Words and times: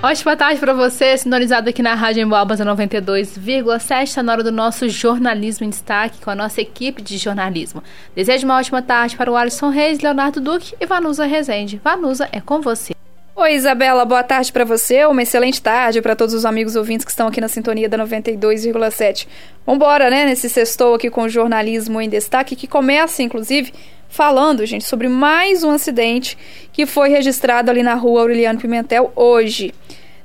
Ótima 0.00 0.36
tarde 0.36 0.60
para 0.60 0.72
você, 0.72 1.18
sintonizado 1.18 1.68
aqui 1.68 1.82
na 1.82 1.92
Rádio 1.92 2.22
Emboabas 2.22 2.60
92,7, 2.60 4.02
está 4.04 4.22
na 4.22 4.30
hora 4.30 4.44
do 4.44 4.52
nosso 4.52 4.88
jornalismo 4.88 5.66
em 5.66 5.70
destaque 5.70 6.20
com 6.22 6.30
a 6.30 6.36
nossa 6.36 6.60
equipe 6.60 7.02
de 7.02 7.18
jornalismo. 7.18 7.82
Desejo 8.14 8.44
uma 8.44 8.58
ótima 8.58 8.80
tarde 8.80 9.16
para 9.16 9.28
o 9.30 9.36
Alisson 9.36 9.70
Reis, 9.70 9.98
Leonardo 9.98 10.40
Duque 10.40 10.76
e 10.80 10.86
Vanusa 10.86 11.26
Rezende. 11.26 11.80
Vanusa, 11.82 12.28
é 12.30 12.40
com 12.40 12.60
você. 12.60 12.94
Oi, 13.40 13.54
Isabela, 13.54 14.04
boa 14.04 14.24
tarde 14.24 14.52
para 14.52 14.64
você, 14.64 15.06
uma 15.06 15.22
excelente 15.22 15.62
tarde 15.62 16.02
para 16.02 16.16
todos 16.16 16.34
os 16.34 16.44
amigos 16.44 16.74
ouvintes 16.74 17.04
que 17.04 17.12
estão 17.12 17.28
aqui 17.28 17.40
na 17.40 17.46
sintonia 17.46 17.88
da 17.88 17.96
92,7. 17.96 19.28
Vambora, 19.64 20.10
né, 20.10 20.24
nesse 20.24 20.48
sextou 20.48 20.92
aqui 20.92 21.08
com 21.08 21.22
o 21.22 21.28
jornalismo 21.28 22.00
em 22.00 22.08
destaque, 22.08 22.56
que 22.56 22.66
começa, 22.66 23.22
inclusive, 23.22 23.72
falando, 24.08 24.66
gente, 24.66 24.84
sobre 24.84 25.06
mais 25.06 25.62
um 25.62 25.70
acidente 25.70 26.36
que 26.72 26.84
foi 26.84 27.10
registrado 27.10 27.70
ali 27.70 27.80
na 27.80 27.94
rua 27.94 28.22
Aureliano 28.22 28.58
Pimentel 28.58 29.12
hoje. 29.14 29.72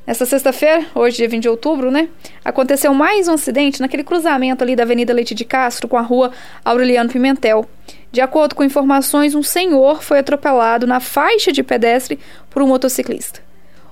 Nessa 0.07 0.25
sexta-feira, 0.25 0.84
hoje, 0.95 1.18
dia 1.18 1.29
20 1.29 1.43
de 1.43 1.50
outubro, 1.50 1.92
né? 1.92 2.09
Aconteceu 2.43 2.95
mais 2.95 3.28
um 3.28 3.34
acidente 3.34 3.79
naquele 3.79 4.04
cruzamento 4.04 4.64
ali 4.64 4.75
da 4.75 4.82
Avenida 4.82 5.14
Leite 5.14 5.36
de 5.36 5.45
Castro 5.45 5.87
com 5.87 5.98
a 5.98 6.01
rua 6.01 6.32
Aureliano 6.65 7.11
Pimentel. 7.11 7.70
De 8.13 8.21
acordo 8.21 8.53
com 8.53 8.63
informações, 8.63 9.33
um 9.33 9.41
senhor 9.41 10.03
foi 10.03 10.19
atropelado 10.19 10.85
na 10.85 10.99
faixa 10.99 11.51
de 11.51 11.63
pedestre 11.63 12.19
por 12.47 12.61
um 12.61 12.67
motociclista. 12.67 13.41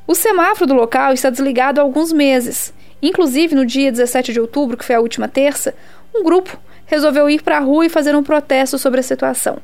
O 0.05 0.13
semáforo 0.13 0.67
do 0.67 0.75
local 0.75 1.11
está 1.11 1.31
desligado 1.31 1.81
há 1.81 1.83
alguns 1.83 2.13
meses. 2.13 2.71
Inclusive, 3.01 3.55
no 3.55 3.65
dia 3.65 3.91
17 3.91 4.31
de 4.31 4.39
outubro, 4.39 4.77
que 4.77 4.85
foi 4.85 4.93
a 4.93 4.99
última 4.99 5.27
terça, 5.27 5.73
um 6.13 6.23
grupo 6.23 6.55
resolveu 6.85 7.27
ir 7.31 7.41
para 7.41 7.57
a 7.57 7.61
rua 7.61 7.87
e 7.87 7.89
fazer 7.89 8.15
um 8.15 8.21
protesto 8.21 8.77
sobre 8.77 8.99
a 8.99 9.03
situação. 9.03 9.57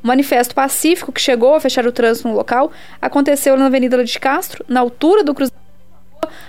O 0.00 0.06
manifesto 0.06 0.54
pacífico 0.54 1.10
que 1.10 1.20
chegou 1.20 1.56
a 1.56 1.60
fechar 1.60 1.84
o 1.84 1.90
trânsito 1.90 2.28
no 2.28 2.36
local 2.36 2.70
aconteceu 3.02 3.56
na 3.56 3.66
Avenida 3.66 4.04
de 4.04 4.20
Castro, 4.20 4.64
na 4.68 4.78
altura 4.78 5.24
do 5.24 5.34
cruzamento 5.34 5.58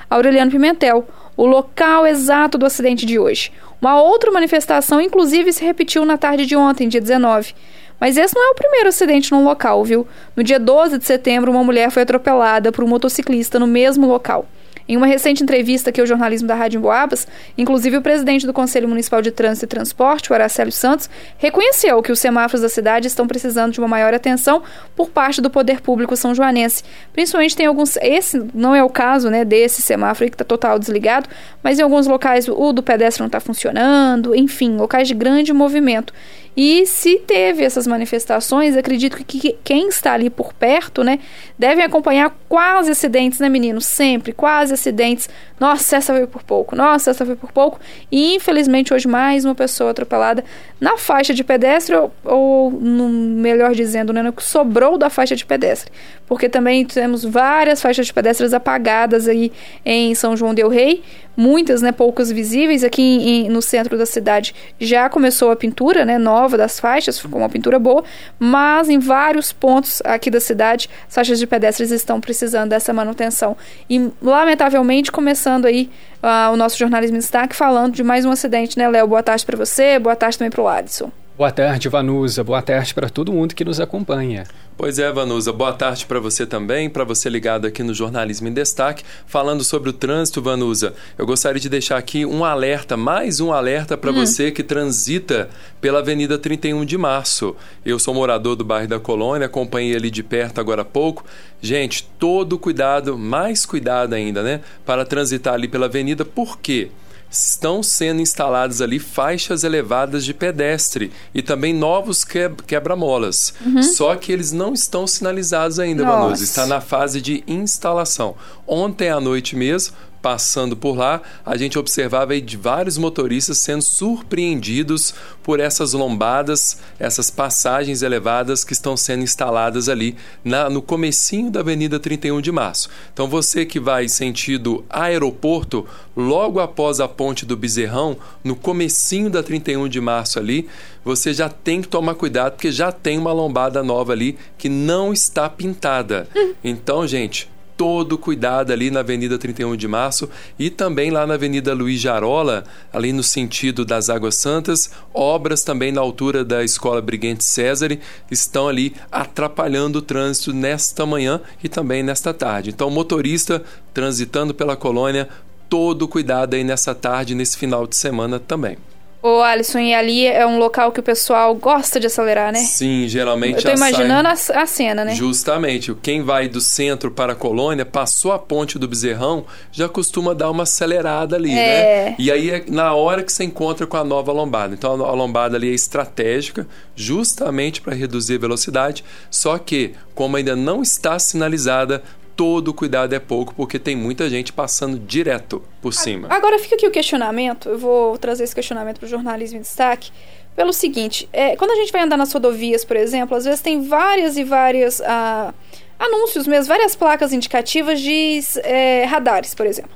Aureliano 0.07 0.51
Pimentel, 0.51 1.07
o 1.37 1.45
local 1.45 2.05
exato 2.05 2.57
do 2.57 2.65
acidente 2.65 3.05
de 3.05 3.19
hoje. 3.19 3.51
Uma 3.81 4.01
outra 4.01 4.31
manifestação, 4.31 5.01
inclusive, 5.01 5.51
se 5.51 5.63
repetiu 5.63 6.05
na 6.05 6.17
tarde 6.17 6.45
de 6.45 6.55
ontem, 6.55 6.87
dia 6.87 7.01
19. 7.01 7.53
Mas 7.99 8.17
esse 8.17 8.35
não 8.35 8.43
é 8.43 8.51
o 8.51 8.55
primeiro 8.55 8.89
acidente 8.89 9.31
no 9.31 9.43
local, 9.43 9.83
viu? 9.83 10.07
No 10.35 10.43
dia 10.43 10.59
12 10.59 10.97
de 10.97 11.05
setembro, 11.05 11.51
uma 11.51 11.63
mulher 11.63 11.91
foi 11.91 12.03
atropelada 12.03 12.71
por 12.71 12.83
um 12.83 12.87
motociclista 12.87 13.59
no 13.59 13.67
mesmo 13.67 14.07
local. 14.07 14.45
Em 14.87 14.95
uma 14.95 15.07
recente 15.07 15.41
entrevista 15.41 15.91
que 15.91 16.01
o 16.01 16.05
jornalismo 16.05 16.47
da 16.47 16.53
Rádio 16.53 16.79
Boabas, 16.79 17.27
inclusive 17.57 17.97
o 17.97 18.01
presidente 18.01 18.45
do 18.45 18.53
Conselho 18.53 18.87
Municipal 18.87 19.19
de 19.19 19.31
Trânsito 19.31 19.65
e 19.65 19.67
Transporte, 19.67 20.31
o 20.31 20.35
Aracélio 20.35 20.71
Santos, 20.71 21.09
reconheceu 21.37 22.03
que 22.03 22.11
os 22.11 22.19
semáforos 22.19 22.61
da 22.61 22.69
cidade 22.69 23.07
estão 23.07 23.25
precisando 23.25 23.73
de 23.73 23.79
uma 23.79 23.87
maior 23.87 24.13
atenção 24.13 24.61
por 24.95 25.09
parte 25.09 25.41
do 25.41 25.49
poder 25.49 25.81
público 25.81 26.15
são 26.15 26.35
joanense. 26.35 26.83
Principalmente 27.11 27.55
tem 27.55 27.65
alguns, 27.65 27.97
esse 27.97 28.45
não 28.53 28.75
é 28.75 28.83
o 28.83 28.89
caso, 28.89 29.29
né, 29.29 29.43
desse 29.43 29.81
semáforo 29.81 30.29
que 30.29 30.35
está 30.35 30.45
total 30.45 30.77
desligado, 30.77 31.27
mas 31.63 31.79
em 31.79 31.81
alguns 31.81 32.05
locais 32.05 32.47
o 32.47 32.71
do 32.71 32.83
pedestre 32.83 33.21
não 33.21 33.27
está 33.27 33.39
funcionando, 33.39 34.35
enfim, 34.35 34.77
locais 34.77 35.07
de 35.07 35.15
grande 35.15 35.51
movimento. 35.51 36.13
E 36.57 36.85
se 36.85 37.17
teve 37.17 37.63
essas 37.65 37.85
manifestações, 37.85 38.77
acredito 38.77 39.17
que 39.17 39.57
quem 39.61 39.89
está 39.89 40.13
ali 40.13 40.29
por 40.29 40.53
perto, 40.53 41.03
né, 41.03 41.19
devem 41.59 41.83
acompanhar 41.83 42.33
quase 42.47 42.91
acidentes, 42.91 43.39
né, 43.39 43.49
meninos? 43.49 43.85
Sempre, 43.85 44.31
quase 44.31 44.73
acidentes. 44.75 45.27
Nossa, 45.59 45.97
essa 45.97 46.13
foi 46.13 46.27
por 46.27 46.43
pouco. 46.43 46.75
Nossa, 46.75 47.11
essa 47.11 47.25
foi 47.25 47.35
por 47.35 47.51
pouco. 47.51 47.79
E 48.11 48.35
infelizmente 48.35 48.93
hoje 48.93 49.07
mais 49.07 49.45
uma 49.45 49.55
pessoa 49.55 49.91
atropelada 49.91 50.43
na 50.79 50.97
faixa 50.97 51.33
de 51.33 51.43
pedestre 51.43 51.95
ou, 51.95 52.11
ou 52.23 52.71
no, 52.71 53.09
melhor 53.09 53.73
dizendo, 53.73 54.13
né, 54.13 54.21
no 54.21 54.33
que 54.33 54.43
sobrou 54.43 54.97
da 54.97 55.09
faixa 55.09 55.35
de 55.35 55.45
pedestre. 55.45 55.91
Porque 56.27 56.49
também 56.49 56.85
temos 56.85 57.23
várias 57.23 57.81
faixas 57.81 58.07
de 58.07 58.13
pedestres 58.13 58.53
apagadas 58.53 59.27
aí 59.27 59.51
em 59.85 60.13
São 60.15 60.35
João 60.35 60.53
del 60.53 60.69
Rei, 60.69 61.03
muitas, 61.37 61.81
né, 61.81 61.91
poucas 61.91 62.31
visíveis. 62.31 62.83
Aqui 62.83 63.01
em, 63.01 63.49
no 63.49 63.61
centro 63.61 63.97
da 63.97 64.05
cidade 64.05 64.53
já 64.79 65.09
começou 65.09 65.51
a 65.51 65.55
pintura, 65.55 66.03
né, 66.03 66.17
nova 66.17 66.57
das 66.57 66.79
faixas, 66.79 67.19
ficou 67.19 67.39
uma 67.39 67.49
pintura 67.49 67.79
boa, 67.79 68.03
mas 68.39 68.89
em 68.89 68.99
vários 68.99 69.51
pontos 69.53 70.01
aqui 70.03 70.29
da 70.29 70.39
cidade, 70.39 70.89
as 71.07 71.15
faixas 71.15 71.39
de 71.39 71.47
pedestres 71.47 71.91
estão 71.91 72.19
precisando 72.19 72.69
dessa 72.69 72.91
manutenção. 72.93 73.55
E, 73.89 74.09
lamentavelmente, 74.21 74.64
começando 75.11 75.65
aí 75.65 75.89
uh, 76.23 76.53
o 76.53 76.57
nosso 76.57 76.77
jornalismo 76.77 77.17
em 77.17 77.19
destaque, 77.19 77.55
falando 77.55 77.93
de 77.93 78.03
mais 78.03 78.25
um 78.25 78.31
acidente, 78.31 78.77
né, 78.77 78.87
Léo? 78.87 79.07
Boa 79.07 79.23
tarde 79.23 79.45
para 79.45 79.57
você, 79.57 79.99
boa 79.99 80.15
tarde 80.15 80.37
também 80.37 80.51
para 80.51 80.61
o 80.61 80.67
Alisson. 80.67 81.11
Boa 81.37 81.51
tarde, 81.51 81.89
Vanusa. 81.89 82.45
Boa 82.45 82.61
tarde 82.61 82.93
para 82.93 83.09
todo 83.09 83.33
mundo 83.33 83.53
que 83.53 83.65
nos 83.65 83.81
acompanha. 83.81 84.45
Pois 84.77 84.97
é, 84.99 85.11
Vanusa. 85.11 85.51
Boa 85.51 85.73
tarde 85.73 86.05
para 86.05 86.17
você 86.17 86.45
também, 86.45 86.89
para 86.89 87.03
você 87.03 87.27
ligado 87.27 87.67
aqui 87.67 87.83
no 87.83 87.93
Jornalismo 87.93 88.47
em 88.47 88.53
Destaque, 88.53 89.03
falando 89.27 89.61
sobre 89.61 89.89
o 89.89 89.93
trânsito, 89.93 90.41
Vanusa. 90.41 90.93
Eu 91.17 91.25
gostaria 91.25 91.59
de 91.59 91.67
deixar 91.67 91.97
aqui 91.97 92.25
um 92.25 92.45
alerta, 92.45 92.95
mais 92.95 93.41
um 93.41 93.51
alerta 93.51 93.97
para 93.97 94.11
hum. 94.11 94.13
você 94.13 94.49
que 94.49 94.63
transita 94.63 95.49
pela 95.81 95.99
Avenida 95.99 96.37
31 96.37 96.85
de 96.85 96.97
Março. 96.97 97.53
Eu 97.85 97.99
sou 97.99 98.13
morador 98.13 98.55
do 98.55 98.63
bairro 98.63 98.87
da 98.87 98.99
Colônia, 98.99 99.47
acompanhei 99.47 99.93
ali 99.93 100.09
de 100.09 100.23
perto 100.23 100.61
agora 100.61 100.83
há 100.83 100.85
pouco. 100.85 101.25
Gente, 101.61 102.09
todo 102.17 102.57
cuidado, 102.57 103.17
mais 103.17 103.65
cuidado 103.65 104.13
ainda, 104.13 104.41
né, 104.41 104.61
para 104.85 105.03
transitar 105.03 105.55
ali 105.55 105.67
pela 105.67 105.87
avenida. 105.87 106.23
Por 106.23 106.57
quê? 106.59 106.91
Estão 107.29 107.83
sendo 107.83 108.21
instaladas 108.21 108.81
ali 108.81 108.99
faixas 108.99 109.63
elevadas 109.63 110.23
de 110.23 110.33
pedestre 110.33 111.11
e 111.33 111.41
também 111.41 111.73
novos 111.73 112.23
quebra-molas. 112.23 113.53
Uhum. 113.65 113.83
Só 113.83 114.15
que 114.15 114.31
eles 114.31 114.51
não 114.51 114.73
estão 114.73 115.05
sinalizados 115.05 115.79
ainda, 115.79 116.05
Vanusa. 116.05 116.43
Está 116.43 116.65
na 116.65 116.79
fase 116.79 117.21
de 117.21 117.43
instalação. 117.47 118.35
Ontem 118.67 119.09
à 119.09 119.19
noite 119.19 119.55
mesmo, 119.55 119.95
passando 120.25 120.75
por 120.75 120.97
lá, 120.97 121.21
a 121.45 121.55
gente 121.55 121.77
observava 121.77 122.33
aí 122.33 122.41
de 122.41 122.57
vários 122.57 122.97
motoristas 122.97 123.59
sendo 123.59 123.83
surpreendidos 123.83 125.13
por 125.43 125.59
essas 125.59 125.93
lombadas, 125.93 126.79
essas 126.97 127.29
passagens 127.29 128.01
elevadas 128.01 128.63
que 128.63 128.73
estão 128.73 128.97
sendo 128.97 129.21
instaladas 129.21 129.87
ali 129.87 130.15
na, 130.43 130.67
no 130.67 130.81
comecinho 130.81 131.51
da 131.51 131.59
Avenida 131.59 131.99
31 131.99 132.41
de 132.41 132.51
Março. 132.51 132.89
Então 133.13 133.27
você 133.27 133.67
que 133.67 133.79
vai 133.79 134.09
sentido 134.09 134.83
aeroporto, 134.89 135.85
logo 136.17 136.59
após 136.59 136.99
a 136.99 137.07
ponte 137.07 137.45
do 137.45 137.55
Bezerrão, 137.55 138.17
no 138.43 138.55
comecinho 138.55 139.29
da 139.29 139.43
31 139.43 139.87
de 139.87 140.01
Março 140.01 140.39
ali, 140.39 140.67
você 141.03 141.35
já 141.35 141.49
tem 141.49 141.83
que 141.83 141.87
tomar 141.87 142.15
cuidado 142.15 142.53
porque 142.53 142.71
já 142.71 142.91
tem 142.91 143.19
uma 143.19 143.31
lombada 143.31 143.83
nova 143.83 144.13
ali 144.13 144.39
que 144.57 144.69
não 144.69 145.13
está 145.13 145.47
pintada. 145.47 146.27
Hum. 146.35 146.55
Então, 146.63 147.05
gente, 147.05 147.47
todo 147.77 148.17
cuidado 148.17 148.71
ali 148.71 148.89
na 148.89 149.01
Avenida 149.01 149.37
31 149.37 149.75
de 149.75 149.87
Março 149.87 150.29
e 150.57 150.69
também 150.69 151.11
lá 151.11 151.27
na 151.27 151.33
Avenida 151.33 151.73
Luiz 151.73 151.99
Jarola, 151.99 152.63
ali 152.91 153.11
no 153.11 153.23
sentido 153.23 153.85
das 153.85 154.09
Águas 154.09 154.35
Santas, 154.35 154.89
obras 155.13 155.63
também 155.63 155.91
na 155.91 156.01
altura 156.01 156.43
da 156.43 156.63
Escola 156.63 157.01
Briguente 157.01 157.43
César 157.43 157.97
estão 158.31 158.67
ali 158.67 158.93
atrapalhando 159.11 159.99
o 159.99 160.01
trânsito 160.01 160.53
nesta 160.53 161.05
manhã 161.05 161.41
e 161.63 161.69
também 161.69 162.01
nesta 162.01 162.33
tarde. 162.33 162.69
Então, 162.69 162.89
motorista 162.89 163.63
transitando 163.93 164.53
pela 164.53 164.75
colônia, 164.75 165.27
todo 165.69 166.07
cuidado 166.07 166.53
aí 166.53 166.63
nessa 166.63 166.95
tarde, 166.95 167.35
nesse 167.35 167.57
final 167.57 167.85
de 167.85 167.95
semana 167.95 168.39
também. 168.39 168.77
Ô, 169.25 169.41
Alisson, 169.41 169.79
e 169.79 169.91
ali 169.91 170.27
é 170.27 170.45
um 170.45 170.59
local 170.59 170.91
que 170.91 170.99
o 170.99 171.03
pessoal 171.03 171.55
gosta 171.55 171.99
de 171.99 172.05
acelerar, 172.05 172.53
né? 172.53 172.59
Sim, 172.59 173.07
geralmente. 173.07 173.55
Eu 173.55 173.63
tô 173.63 173.71
imaginando 173.71 174.27
a, 174.27 174.33
a, 174.33 174.67
cena, 174.67 175.03
né? 175.03 175.15
Justamente. 175.15 175.95
Quem 175.95 176.21
vai 176.21 176.47
do 176.47 176.61
centro 176.61 177.09
para 177.09 177.33
a 177.33 177.35
colônia, 177.35 177.83
passou 177.83 178.31
a 178.33 178.37
ponte 178.37 178.77
do 178.77 178.87
Bezerrão, 178.87 179.43
já 179.71 179.89
costuma 179.89 180.35
dar 180.35 180.51
uma 180.51 180.61
acelerada 180.61 181.37
ali, 181.37 181.49
é. 181.49 181.55
né? 181.55 182.15
E 182.19 182.31
aí 182.31 182.51
é 182.51 182.65
na 182.67 182.93
hora 182.93 183.23
que 183.23 183.33
você 183.33 183.43
encontra 183.43 183.87
com 183.87 183.97
a 183.97 184.03
nova 184.03 184.31
lombada. 184.31 184.75
Então 184.75 185.03
a 185.03 185.13
lombada 185.13 185.57
ali 185.57 185.71
é 185.71 185.73
estratégica, 185.73 186.67
justamente 186.95 187.81
para 187.81 187.95
reduzir 187.95 188.35
a 188.35 188.39
velocidade, 188.39 189.03
só 189.31 189.57
que, 189.57 189.95
como 190.13 190.37
ainda 190.37 190.55
não 190.55 190.83
está 190.83 191.17
sinalizada, 191.17 192.03
todo 192.35 192.73
cuidado 192.73 193.13
é 193.13 193.19
pouco, 193.19 193.53
porque 193.55 193.79
tem 193.79 193.95
muita 193.95 194.29
gente 194.29 194.51
passando 194.51 194.99
direto 194.99 195.61
por 195.81 195.93
cima. 195.93 196.27
Agora 196.29 196.59
fica 196.59 196.75
aqui 196.75 196.87
o 196.87 196.91
questionamento, 196.91 197.69
eu 197.69 197.77
vou 197.77 198.17
trazer 198.17 198.43
esse 198.43 198.53
questionamento 198.53 198.99
para 198.99 199.07
o 199.07 199.09
jornalismo 199.09 199.57
em 199.57 199.61
destaque, 199.61 200.11
pelo 200.55 200.71
seguinte, 200.71 201.27
é, 201.33 201.55
quando 201.55 201.71
a 201.71 201.75
gente 201.75 201.91
vai 201.91 202.01
andar 202.01 202.17
nas 202.17 202.31
rodovias, 202.31 202.85
por 202.85 202.95
exemplo, 202.95 203.35
às 203.35 203.43
vezes 203.43 203.61
tem 203.61 203.81
várias 203.81 204.37
e 204.37 204.43
várias 204.43 205.01
ah, 205.01 205.53
anúncios 205.99 206.47
mesmo, 206.47 206.67
várias 206.67 206.95
placas 206.95 207.33
indicativas 207.33 207.99
de 207.99 208.39
é, 208.63 209.03
radares, 209.03 209.53
por 209.53 209.65
exemplo. 209.65 209.91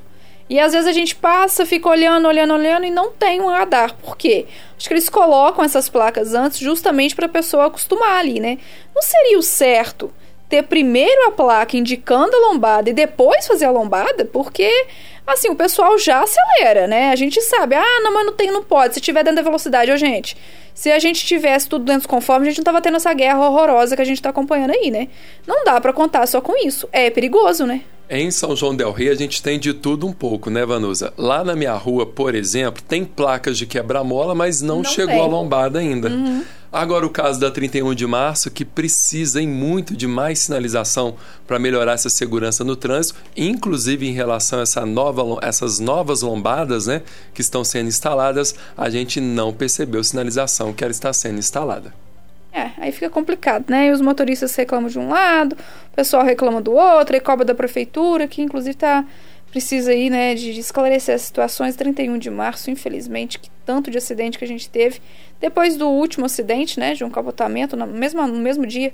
E 0.49 0.59
às 0.59 0.73
vezes 0.73 0.87
a 0.87 0.91
gente 0.91 1.15
passa, 1.15 1.65
fica 1.65 1.87
olhando, 1.87 2.27
olhando, 2.27 2.55
olhando 2.55 2.85
e 2.85 2.89
não 2.89 3.11
tem 3.11 3.39
um 3.39 3.47
radar. 3.47 3.95
Por 3.95 4.17
quê? 4.17 4.47
Acho 4.75 4.87
que 4.87 4.93
eles 4.93 5.07
colocam 5.07 5.63
essas 5.63 5.87
placas 5.87 6.33
antes 6.33 6.57
justamente 6.57 7.15
para 7.15 7.27
a 7.27 7.29
pessoa 7.29 7.67
acostumar 7.67 8.19
ali, 8.19 8.39
né? 8.39 8.57
Não 8.93 9.01
seria 9.01 9.37
o 9.37 9.43
certo 9.43 10.11
ter 10.49 10.63
primeiro 10.63 11.27
a 11.27 11.31
placa 11.31 11.77
indicando 11.77 12.35
a 12.35 12.49
lombada 12.49 12.89
e 12.89 12.93
depois 12.93 13.45
fazer 13.45 13.65
a 13.65 13.71
lombada, 13.71 14.25
porque 14.25 14.69
assim, 15.25 15.49
o 15.49 15.55
pessoal 15.55 15.97
já 15.97 16.23
acelera, 16.23 16.87
né? 16.87 17.11
A 17.11 17.15
gente 17.15 17.39
sabe, 17.41 17.75
ah, 17.75 18.01
não, 18.01 18.11
mas 18.11 18.25
não 18.25 18.33
tem, 18.33 18.51
não 18.51 18.63
pode. 18.63 18.95
Se 18.95 18.99
tiver 18.99 19.23
dentro 19.23 19.37
da 19.37 19.41
velocidade, 19.43 19.91
ó, 19.91 19.95
gente. 19.95 20.35
Se 20.73 20.91
a 20.91 20.97
gente 20.97 21.25
tivesse 21.25 21.69
tudo 21.69 21.85
dentro 21.85 22.01
dos 22.01 22.07
conformes, 22.07 22.47
a 22.47 22.51
gente 22.51 22.59
não 22.59 22.63
tava 22.63 22.81
tendo 22.81 22.97
essa 22.97 23.13
guerra 23.13 23.47
horrorosa 23.47 23.95
que 23.95 24.01
a 24.01 24.05
gente 24.05 24.21
tá 24.21 24.29
acompanhando 24.29 24.71
aí, 24.71 24.89
né? 24.89 25.07
Não 25.45 25.63
dá 25.63 25.79
para 25.79 25.93
contar 25.93 26.25
só 26.25 26.41
com 26.41 26.55
isso. 26.65 26.87
É 26.91 27.09
perigoso, 27.09 27.65
né? 27.65 27.81
Em 28.09 28.31
São 28.31 28.55
João 28.55 28.75
del 28.75 28.91
Rei 28.91 29.09
a 29.09 29.13
gente 29.13 29.43
tem 29.43 29.59
de 29.59 29.71
tudo 29.71 30.07
um 30.07 30.13
pouco, 30.13 30.49
né, 30.49 30.65
Vanusa? 30.65 31.13
Lá 31.15 31.43
na 31.43 31.55
minha 31.55 31.73
rua, 31.75 32.07
por 32.07 32.33
exemplo, 32.33 32.81
tem 32.81 33.05
placas 33.05 33.55
de 33.55 33.67
quebra-mola, 33.67 34.33
mas 34.33 34.63
não, 34.63 34.77
não 34.77 34.83
chegou 34.83 35.13
tem. 35.13 35.23
a 35.23 35.27
lombada 35.27 35.77
ainda. 35.77 36.09
Uhum. 36.09 36.43
Agora 36.71 37.03
o 37.03 37.09
caso 37.09 37.39
da 37.39 37.49
31 37.49 37.95
de 37.95 38.05
março, 38.05 38.51
que 38.51 38.63
precisa 38.63 39.41
em 39.41 39.47
muito 39.47 39.97
de 39.97 40.05
mais 40.05 40.37
sinalização 40.37 41.15
para 41.47 41.57
melhorar 41.57 41.93
essa 41.93 42.09
segurança 42.09 42.63
no 42.63 42.75
trânsito, 42.75 43.19
inclusive 43.35 44.07
em 44.07 44.11
relação 44.11 44.59
a 44.59 44.61
essa 44.61 44.85
nova, 44.85 45.39
essas 45.41 45.79
novas 45.79 46.21
lombadas 46.21 46.85
né, 46.85 47.01
que 47.33 47.41
estão 47.41 47.63
sendo 47.63 47.87
instaladas, 47.87 48.53
a 48.77 48.87
gente 48.87 49.19
não 49.19 49.51
percebeu 49.51 50.03
sinalização 50.03 50.71
que 50.71 50.83
ela 50.83 50.91
está 50.91 51.11
sendo 51.11 51.39
instalada. 51.39 51.91
É, 52.51 52.71
aí 52.77 52.91
fica 52.91 53.09
complicado, 53.09 53.65
né? 53.69 53.87
E 53.87 53.91
os 53.91 54.01
motoristas 54.01 54.55
reclamam 54.55 54.89
de 54.89 54.97
um 54.97 55.09
lado, 55.09 55.53
o 55.53 55.95
pessoal 55.95 56.23
reclama 56.23 56.61
do 56.61 56.71
outro, 56.71 57.15
e 57.15 57.19
cobra 57.19 57.45
da 57.45 57.53
prefeitura, 57.53 58.27
que 58.27 58.41
inclusive 58.41 58.75
tá 58.75 59.05
precisa 59.49 59.91
aí, 59.91 60.09
né, 60.09 60.35
de, 60.35 60.51
esclarecer 60.59 61.15
as 61.15 61.21
situações. 61.21 61.75
31 61.75 62.17
de 62.17 62.29
março, 62.29 62.69
infelizmente, 62.69 63.39
que 63.39 63.49
tanto 63.65 63.91
de 63.91 63.97
acidente 63.97 64.37
que 64.37 64.45
a 64.45 64.47
gente 64.47 64.69
teve. 64.69 65.01
Depois 65.39 65.75
do 65.75 65.87
último 65.87 66.25
acidente, 66.25 66.79
né, 66.79 66.93
de 66.93 67.03
um 67.03 67.09
capotamento, 67.09 67.75
no 67.75 67.87
mesmo, 67.87 68.25
no 68.27 68.39
mesmo 68.39 68.65
dia, 68.65 68.93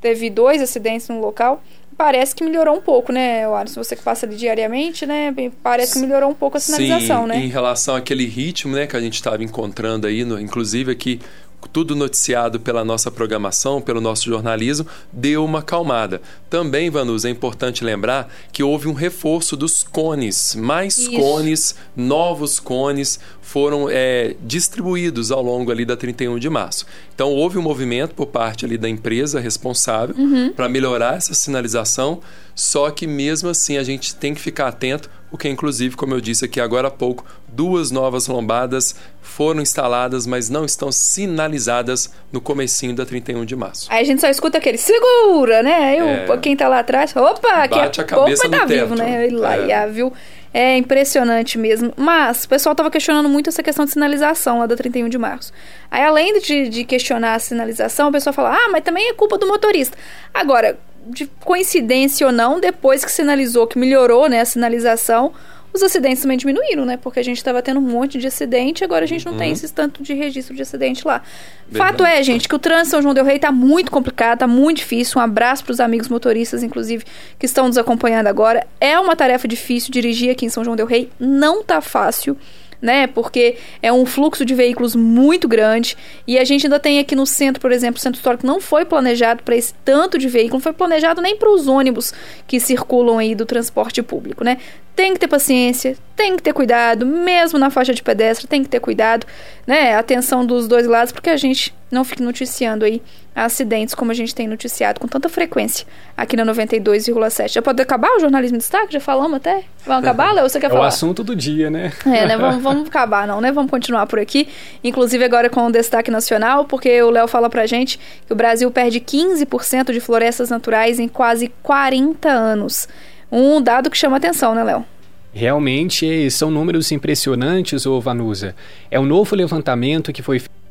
teve 0.00 0.28
dois 0.30 0.60
acidentes 0.60 1.08
no 1.08 1.20
local. 1.20 1.62
Parece 1.96 2.34
que 2.34 2.42
melhorou 2.42 2.76
um 2.76 2.80
pouco, 2.80 3.12
né, 3.12 3.46
Alisson? 3.46 3.82
Você 3.82 3.94
que 3.94 4.02
passa 4.02 4.26
ali 4.26 4.34
diariamente, 4.34 5.06
né? 5.06 5.32
Parece 5.62 5.94
que 5.94 6.00
melhorou 6.00 6.28
um 6.28 6.34
pouco 6.34 6.56
a 6.56 6.60
sinalização, 6.60 7.22
Sim, 7.22 7.28
né? 7.28 7.36
Em 7.38 7.48
relação 7.48 7.94
àquele 7.94 8.26
ritmo, 8.26 8.74
né, 8.74 8.86
que 8.86 8.96
a 8.96 9.00
gente 9.00 9.14
estava 9.14 9.42
encontrando 9.44 10.06
aí, 10.06 10.24
no, 10.24 10.40
inclusive 10.40 10.90
aqui 10.90 11.20
tudo 11.68 11.94
noticiado 11.94 12.60
pela 12.60 12.84
nossa 12.84 13.10
programação, 13.10 13.80
pelo 13.80 14.00
nosso 14.00 14.24
jornalismo, 14.24 14.86
deu 15.12 15.44
uma 15.44 15.62
calmada. 15.62 16.20
Também, 16.48 16.90
Vanus, 16.90 17.24
é 17.24 17.30
importante 17.30 17.84
lembrar 17.84 18.32
que 18.52 18.62
houve 18.62 18.88
um 18.88 18.92
reforço 18.92 19.56
dos 19.56 19.82
cones. 19.82 20.54
Mais 20.54 20.98
Isso. 20.98 21.12
cones, 21.12 21.74
novos 21.96 22.60
cones 22.60 23.18
foram 23.40 23.88
é, 23.90 24.34
distribuídos 24.42 25.30
ao 25.30 25.42
longo 25.42 25.70
ali 25.70 25.84
da 25.84 25.96
31 25.96 26.38
de 26.38 26.48
março. 26.48 26.86
Então, 27.14 27.30
houve 27.30 27.58
um 27.58 27.62
movimento 27.62 28.14
por 28.14 28.26
parte 28.26 28.64
ali 28.64 28.78
da 28.78 28.88
empresa 28.88 29.38
responsável 29.38 30.14
uhum. 30.16 30.52
para 30.52 30.68
melhorar 30.68 31.16
essa 31.16 31.34
sinalização, 31.34 32.20
só 32.54 32.90
que 32.90 33.06
mesmo 33.06 33.48
assim 33.48 33.76
a 33.76 33.82
gente 33.82 34.14
tem 34.14 34.34
que 34.34 34.40
ficar 34.40 34.68
atento, 34.68 35.10
porque 35.34 35.48
inclusive, 35.48 35.96
como 35.96 36.14
eu 36.14 36.20
disse 36.20 36.44
aqui 36.44 36.60
agora 36.60 36.86
há 36.86 36.90
pouco, 36.92 37.24
duas 37.48 37.90
novas 37.90 38.28
lombadas 38.28 38.94
foram 39.20 39.60
instaladas, 39.60 40.28
mas 40.28 40.48
não 40.48 40.64
estão 40.64 40.92
sinalizadas 40.92 42.08
no 42.30 42.40
comecinho 42.40 42.94
da 42.94 43.04
31 43.04 43.44
de 43.44 43.56
março. 43.56 43.88
Aí 43.90 44.00
a 44.00 44.04
gente 44.04 44.20
só 44.20 44.28
escuta 44.28 44.58
aquele 44.58 44.78
segura, 44.78 45.60
né? 45.60 45.74
Aí 45.74 45.98
é. 45.98 46.36
quem 46.36 46.56
tá 46.56 46.68
lá 46.68 46.78
atrás, 46.78 47.16
opa, 47.16 47.66
Bate 47.66 48.00
a 48.00 48.04
cabeça 48.04 48.46
opa, 48.46 48.58
tá 48.58 48.64
teto. 48.64 48.80
vivo, 48.80 48.94
né? 48.94 49.28
Lá, 49.32 49.56
é. 49.56 49.88
viu? 49.88 50.12
É 50.52 50.76
impressionante 50.76 51.58
mesmo. 51.58 51.92
Mas 51.96 52.44
o 52.44 52.48
pessoal 52.48 52.74
estava 52.74 52.88
questionando 52.88 53.28
muito 53.28 53.48
essa 53.48 53.60
questão 53.60 53.84
de 53.84 53.90
sinalização 53.90 54.60
lá 54.60 54.66
da 54.66 54.76
31 54.76 55.08
de 55.08 55.18
março. 55.18 55.52
Aí, 55.90 56.04
além 56.04 56.38
de, 56.38 56.68
de 56.68 56.84
questionar 56.84 57.34
a 57.34 57.40
sinalização, 57.40 58.10
o 58.10 58.12
pessoal 58.12 58.32
fala: 58.32 58.54
ah, 58.54 58.68
mas 58.70 58.84
também 58.84 59.08
é 59.08 59.14
culpa 59.14 59.36
do 59.36 59.48
motorista. 59.48 59.98
Agora, 60.32 60.78
de 61.06 61.26
coincidência 61.44 62.26
ou 62.26 62.32
não, 62.32 62.60
depois 62.60 63.04
que 63.04 63.12
sinalizou 63.12 63.66
que 63.66 63.78
melhorou 63.78 64.28
né, 64.28 64.40
a 64.40 64.44
sinalização, 64.44 65.32
os 65.74 65.82
acidentes 65.82 66.22
também 66.22 66.38
diminuíram, 66.38 66.84
né? 66.84 66.96
Porque 66.96 67.18
a 67.18 67.22
gente 67.22 67.38
estava 67.38 67.60
tendo 67.60 67.80
um 67.80 67.82
monte 67.82 68.16
de 68.16 68.28
acidente, 68.28 68.84
agora 68.84 69.04
a 69.04 69.08
gente 69.08 69.26
não 69.26 69.32
uhum. 69.32 69.38
tem 69.38 69.50
esse 69.50 69.72
tanto 69.72 70.04
de 70.04 70.14
registro 70.14 70.54
de 70.54 70.62
acidente 70.62 71.04
lá. 71.04 71.20
Verdade. 71.68 71.90
Fato 71.90 72.06
é, 72.06 72.22
gente, 72.22 72.48
que 72.48 72.54
o 72.54 72.60
trânsito 72.60 72.90
São 72.90 73.02
João 73.02 73.12
del 73.12 73.24
Rei 73.24 73.36
está 73.36 73.50
muito 73.50 73.90
complicado, 73.90 74.34
está 74.34 74.46
muito 74.46 74.76
difícil. 74.76 75.18
Um 75.18 75.24
abraço 75.24 75.64
para 75.64 75.72
os 75.72 75.80
amigos 75.80 76.08
motoristas, 76.08 76.62
inclusive, 76.62 77.04
que 77.36 77.44
estão 77.44 77.66
nos 77.66 77.76
acompanhando 77.76 78.28
agora. 78.28 78.64
É 78.80 78.96
uma 79.00 79.16
tarefa 79.16 79.48
difícil 79.48 79.90
dirigir 79.90 80.30
aqui 80.30 80.46
em 80.46 80.48
São 80.48 80.62
João 80.62 80.76
del 80.76 80.86
Rei, 80.86 81.10
não 81.18 81.64
tá 81.64 81.80
fácil 81.80 82.36
né? 82.84 83.06
Porque 83.06 83.56
é 83.82 83.90
um 83.90 84.04
fluxo 84.04 84.44
de 84.44 84.54
veículos 84.54 84.94
muito 84.94 85.48
grande 85.48 85.96
e 86.26 86.38
a 86.38 86.44
gente 86.44 86.66
ainda 86.66 86.78
tem 86.78 86.98
aqui 86.98 87.16
no 87.16 87.24
centro, 87.24 87.58
por 87.58 87.72
exemplo, 87.72 87.96
o 87.96 88.00
centro 88.00 88.18
histórico 88.18 88.46
não 88.46 88.60
foi 88.60 88.84
planejado 88.84 89.42
para 89.42 89.56
esse 89.56 89.72
tanto 89.82 90.18
de 90.18 90.28
veículo, 90.28 90.56
não 90.56 90.60
foi 90.60 90.74
planejado 90.74 91.22
nem 91.22 91.34
para 91.34 91.48
os 91.48 91.66
ônibus 91.66 92.12
que 92.46 92.60
circulam 92.60 93.16
aí 93.16 93.34
do 93.34 93.46
transporte 93.46 94.02
público, 94.02 94.44
né? 94.44 94.58
Tem 94.94 95.14
que 95.14 95.18
ter 95.18 95.28
paciência, 95.28 95.96
tem 96.14 96.36
que 96.36 96.42
ter 96.42 96.52
cuidado, 96.52 97.06
mesmo 97.06 97.58
na 97.58 97.70
faixa 97.70 97.94
de 97.94 98.02
pedestre, 98.02 98.46
tem 98.46 98.62
que 98.62 98.68
ter 98.68 98.80
cuidado, 98.80 99.26
né? 99.66 99.96
Atenção 99.96 100.44
dos 100.44 100.68
dois 100.68 100.86
lados, 100.86 101.10
porque 101.10 101.30
a 101.30 101.38
gente 101.38 101.74
não 101.94 102.04
fique 102.04 102.22
noticiando 102.22 102.84
aí 102.84 103.00
acidentes 103.34 103.94
como 103.94 104.10
a 104.10 104.14
gente 104.14 104.34
tem 104.34 104.46
noticiado 104.46 105.00
com 105.00 105.08
tanta 105.08 105.28
frequência 105.28 105.86
aqui 106.16 106.36
na 106.36 106.44
92,7. 106.44 107.52
Já 107.52 107.62
pode 107.62 107.80
acabar 107.80 108.10
o 108.16 108.20
jornalismo 108.20 108.58
de 108.58 108.62
destaque? 108.62 108.92
Já 108.92 109.00
falamos 109.00 109.36
até? 109.36 109.64
Vamos 109.86 110.04
acabar, 110.04 110.32
Léo? 110.32 110.48
Você 110.48 110.60
quer 110.60 110.66
é 110.66 110.70
falar? 110.70 110.82
É 110.84 110.86
o 110.86 110.88
assunto 110.88 111.24
do 111.24 111.34
dia, 111.34 111.70
né? 111.70 111.92
É, 112.04 112.26
né? 112.26 112.36
Vamos, 112.36 112.62
vamos 112.62 112.88
acabar, 112.88 113.26
não, 113.26 113.40
né? 113.40 113.50
Vamos 113.50 113.70
continuar 113.70 114.06
por 114.06 114.18
aqui. 114.18 114.48
Inclusive 114.82 115.24
agora 115.24 115.48
com 115.48 115.66
o 115.66 115.72
destaque 115.72 116.10
nacional, 116.10 116.64
porque 116.66 117.02
o 117.02 117.10
Léo 117.10 117.26
fala 117.26 117.48
pra 117.48 117.66
gente 117.66 117.98
que 118.26 118.32
o 118.32 118.36
Brasil 118.36 118.70
perde 118.70 119.00
15% 119.00 119.92
de 119.92 120.00
florestas 120.00 120.50
naturais 120.50 120.98
em 120.98 121.08
quase 121.08 121.50
40 121.62 122.28
anos. 122.28 122.88
Um 123.32 123.60
dado 123.60 123.90
que 123.90 123.96
chama 123.96 124.18
atenção, 124.18 124.54
né, 124.54 124.62
Léo? 124.62 124.84
Realmente 125.32 126.30
são 126.30 126.48
números 126.48 126.92
impressionantes, 126.92 127.86
ô 127.86 128.00
Vanusa. 128.00 128.54
É 128.88 129.00
um 129.00 129.04
novo 129.04 129.34
levantamento 129.34 130.12
que 130.12 130.22
foi 130.22 130.38
feito 130.38 130.63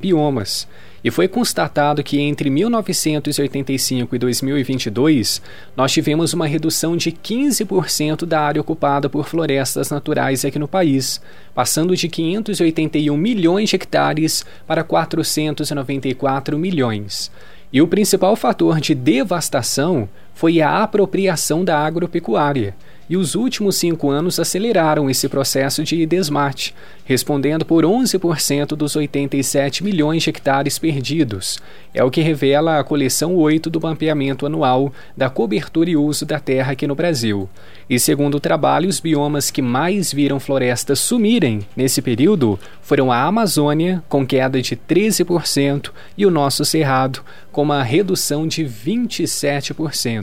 biomas 0.00 0.66
e 1.02 1.10
foi 1.10 1.26
constatado 1.26 2.02
que 2.02 2.20
entre 2.20 2.50
1985 2.50 4.14
e 4.14 4.18
2022 4.18 5.40
nós 5.76 5.92
tivemos 5.92 6.34
uma 6.34 6.46
redução 6.46 6.96
de 6.96 7.10
15% 7.10 8.26
da 8.26 8.40
área 8.40 8.60
ocupada 8.60 9.08
por 9.08 9.26
florestas 9.26 9.90
naturais 9.90 10.44
aqui 10.44 10.58
no 10.58 10.68
país, 10.68 11.20
passando 11.54 11.96
de 11.96 12.08
581 12.08 13.16
milhões 13.16 13.70
de 13.70 13.76
hectares 13.76 14.44
para 14.66 14.84
494 14.84 16.58
milhões. 16.58 17.30
E 17.72 17.80
o 17.80 17.88
principal 17.88 18.34
fator 18.36 18.80
de 18.80 18.94
devastação 18.94 20.08
foi 20.34 20.60
a 20.60 20.82
apropriação 20.82 21.64
da 21.64 21.78
agropecuária 21.78 22.74
e 23.10 23.16
os 23.16 23.34
últimos 23.34 23.74
cinco 23.74 24.08
anos 24.08 24.38
aceleraram 24.38 25.10
esse 25.10 25.28
processo 25.28 25.82
de 25.82 26.06
desmate, 26.06 26.72
respondendo 27.04 27.64
por 27.64 27.84
11% 27.84 28.68
dos 28.76 28.94
87 28.94 29.82
milhões 29.82 30.22
de 30.22 30.30
hectares 30.30 30.78
perdidos. 30.78 31.58
É 31.92 32.04
o 32.04 32.10
que 32.10 32.20
revela 32.20 32.78
a 32.78 32.84
coleção 32.84 33.34
8 33.34 33.68
do 33.68 33.80
mapeamento 33.80 34.46
anual 34.46 34.92
da 35.16 35.28
cobertura 35.28 35.90
e 35.90 35.96
uso 35.96 36.24
da 36.24 36.38
terra 36.38 36.70
aqui 36.70 36.86
no 36.86 36.94
Brasil. 36.94 37.50
E 37.88 37.98
segundo 37.98 38.36
o 38.36 38.40
trabalho, 38.40 38.88
os 38.88 39.00
biomas 39.00 39.50
que 39.50 39.60
mais 39.60 40.12
viram 40.12 40.38
florestas 40.38 41.00
sumirem 41.00 41.66
nesse 41.76 42.00
período 42.00 42.60
foram 42.80 43.10
a 43.10 43.24
Amazônia, 43.24 44.04
com 44.08 44.24
queda 44.24 44.62
de 44.62 44.76
13%, 44.76 45.90
e 46.16 46.24
o 46.24 46.30
nosso 46.30 46.64
Cerrado, 46.64 47.24
com 47.50 47.62
uma 47.62 47.82
redução 47.82 48.46
de 48.46 48.62
27% 48.64 50.19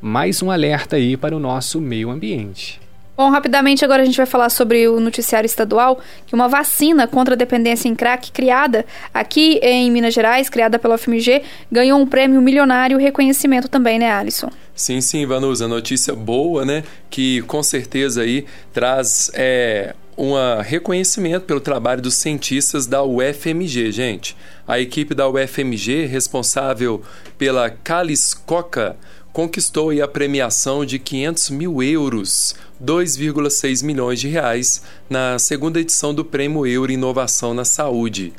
mais 0.00 0.42
um 0.42 0.50
alerta 0.50 0.96
aí 0.96 1.16
para 1.16 1.34
o 1.34 1.40
nosso 1.40 1.80
meio 1.80 2.10
ambiente. 2.10 2.80
Bom, 3.14 3.30
rapidamente 3.30 3.84
agora 3.84 4.02
a 4.02 4.04
gente 4.06 4.16
vai 4.16 4.24
falar 4.24 4.48
sobre 4.48 4.88
o 4.88 4.98
noticiário 4.98 5.46
estadual, 5.46 6.00
que 6.26 6.34
uma 6.34 6.48
vacina 6.48 7.06
contra 7.06 7.34
a 7.34 7.36
dependência 7.36 7.86
em 7.86 7.94
crack 7.94 8.32
criada 8.32 8.86
aqui 9.12 9.60
em 9.62 9.90
Minas 9.90 10.14
Gerais, 10.14 10.48
criada 10.48 10.78
pela 10.78 10.96
FMG, 10.96 11.42
ganhou 11.70 12.00
um 12.00 12.06
prêmio 12.06 12.40
milionário 12.40 12.98
e 12.98 13.02
reconhecimento 13.02 13.68
também, 13.68 13.98
né, 13.98 14.10
Alisson? 14.10 14.50
Sim, 14.74 15.02
sim, 15.02 15.26
Vanusa, 15.26 15.68
notícia 15.68 16.14
boa, 16.14 16.64
né, 16.64 16.84
que 17.10 17.42
com 17.42 17.62
certeza 17.62 18.22
aí 18.22 18.46
traz 18.72 19.30
é, 19.34 19.94
um 20.16 20.32
reconhecimento 20.62 21.44
pelo 21.44 21.60
trabalho 21.60 22.00
dos 22.00 22.14
cientistas 22.14 22.86
da 22.86 23.02
UFMG, 23.02 23.92
gente. 23.92 24.36
A 24.66 24.80
equipe 24.80 25.14
da 25.14 25.28
UFMG, 25.28 26.06
responsável 26.06 27.02
pela 27.36 27.68
Caliscoca, 27.68 28.96
conquistou 29.32 29.90
a 30.02 30.06
premiação 30.06 30.84
de 30.84 30.98
500 30.98 31.50
mil 31.50 31.82
euros, 31.82 32.54
2,6 32.82 33.82
milhões 33.82 34.20
de 34.20 34.28
reais, 34.28 34.82
na 35.08 35.38
segunda 35.38 35.80
edição 35.80 36.12
do 36.12 36.24
Prêmio 36.24 36.66
Euro 36.66 36.92
Inovação 36.92 37.54
na 37.54 37.64
Saúde. 37.64 38.32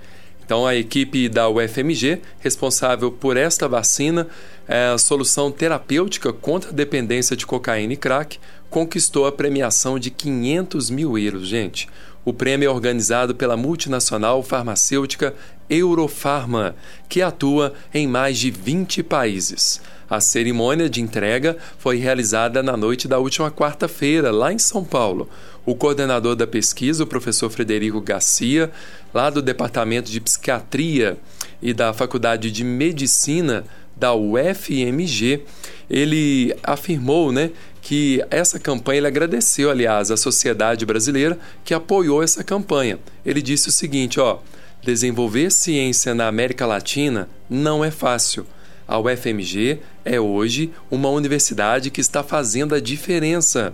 Então, 0.46 0.68
a 0.68 0.76
equipe 0.76 1.30
da 1.30 1.50
UFMG, 1.50 2.22
responsável 2.40 3.12
por 3.12 3.38
esta 3.38 3.68
vacina, 3.68 4.28
é, 4.68 4.88
a 4.88 4.98
solução 4.98 5.52
terapêutica 5.52 6.32
contra 6.32 6.70
a 6.70 6.74
dependência 6.74 7.36
de 7.36 7.46
cocaína 7.46 7.94
e 7.94 7.98
crack, 7.98 8.38
conquistou 8.70 9.26
a 9.26 9.32
premiação 9.32 9.98
de 9.98 10.12
500 10.12 10.90
mil 10.90 11.18
euros, 11.18 11.48
gente. 11.48 11.88
O 12.26 12.32
prêmio 12.32 12.68
é 12.68 12.70
organizado 12.70 13.36
pela 13.36 13.58
multinacional 13.58 14.42
farmacêutica 14.44 15.34
Eurofarma, 15.74 16.76
que 17.10 17.22
atua 17.22 17.74
em 17.94 18.08
mais 18.08 18.38
de 18.38 18.52
20 18.52 19.04
países. 19.04 19.82
A 20.10 20.20
cerimônia 20.20 20.90
de 20.90 21.02
entrega 21.02 21.58
foi 21.80 21.98
realizada 21.98 22.62
na 22.62 22.78
noite 22.78 23.08
da 23.08 23.18
última 23.18 23.50
quarta-feira, 23.50 24.32
lá 24.32 24.54
em 24.54 24.60
São 24.60 24.84
Paulo. 24.84 25.28
O 25.66 25.74
coordenador 25.74 26.36
da 26.36 26.46
pesquisa, 26.46 27.04
o 27.04 27.08
professor 27.08 27.50
Frederico 27.50 28.02
Garcia, 28.02 28.70
lá 29.14 29.30
do 29.30 29.42
Departamento 29.42 30.12
de 30.12 30.20
Psiquiatria 30.20 31.18
e 31.62 31.74
da 31.74 31.94
Faculdade 31.94 32.52
de 32.52 32.64
Medicina 32.64 33.64
da 33.96 34.14
UFMG, 34.14 35.44
ele 35.90 36.56
afirmou, 36.64 37.32
né, 37.32 37.52
que 37.82 38.24
essa 38.30 38.60
campanha 38.60 39.00
ele 39.00 39.08
agradeceu, 39.08 39.70
aliás, 39.70 40.10
à 40.10 40.18
sociedade 40.18 40.86
brasileira 40.86 41.38
que 41.64 41.74
apoiou 41.74 42.24
essa 42.24 42.44
campanha. 42.44 42.98
Ele 43.26 43.42
disse 43.42 43.70
o 43.70 43.72
seguinte, 43.72 44.20
ó: 44.20 44.40
desenvolver 44.84 45.52
ciência 45.52 46.14
na 46.14 46.28
América 46.28 46.66
Latina 46.66 47.30
não 47.50 47.84
é 47.84 47.90
fácil. 47.90 48.46
A 48.88 49.00
UFMG 49.00 49.80
é 50.04 50.20
hoje 50.20 50.72
uma 50.92 51.10
universidade 51.10 51.90
que 51.90 52.02
está 52.02 52.22
fazendo 52.22 52.76
a 52.76 52.82
diferença. 52.82 53.74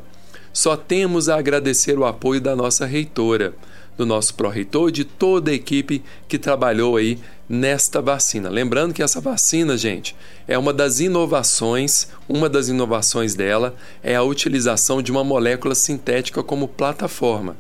Só 0.54 0.78
temos 0.78 1.28
a 1.28 1.38
agradecer 1.38 1.98
o 1.98 2.06
apoio 2.06 2.40
da 2.40 2.56
nossa 2.56 2.86
reitora, 2.86 3.54
do 3.98 4.06
nosso 4.06 4.34
pró-reitor, 4.36 4.92
de 4.92 5.04
toda 5.04 5.52
a 5.52 5.54
equipe 5.54 6.04
que 6.28 6.38
trabalhou 6.38 6.96
aí 6.96 7.20
nesta 7.50 8.02
vacina. 8.02 8.48
Lembrando 8.48 8.94
que 8.94 9.04
essa 9.04 9.20
vacina, 9.20 9.76
gente, 9.76 10.16
é 10.48 10.58
uma 10.58 10.72
das 10.72 11.00
inovações, 11.00 12.08
uma 12.28 12.48
das 12.48 12.70
inovações 12.70 13.36
dela 13.36 13.76
é 14.04 14.16
a 14.16 14.24
utilização 14.24 15.02
de 15.02 15.12
uma 15.12 15.24
molécula 15.24 15.76
sintética 15.76 16.44
como 16.44 16.68
plataforma. 16.68 17.58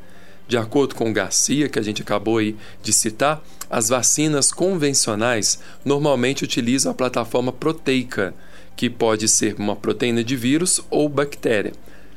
De 0.50 0.58
acordo 0.58 0.96
com 0.96 1.14
Garcia, 1.14 1.70
que 1.70 1.78
a 1.78 1.82
gente 1.84 2.02
acabou 2.02 2.40
aí 2.40 2.56
de 2.82 2.92
citar, 2.92 3.40
as 3.70 3.90
vacinas 3.90 4.52
convencionais 4.52 5.60
normalmente 5.86 6.44
utilizam 6.44 6.92
a 6.92 6.96
plataforma 6.96 7.54
proteica, 7.54 8.34
que 8.76 8.90
pode 8.90 9.28
ser 9.28 9.54
uma 9.60 9.76
proteína 9.76 10.24
de 10.24 10.36
vírus 10.36 10.82
ou 10.90 11.08
bactéria. 11.08 11.72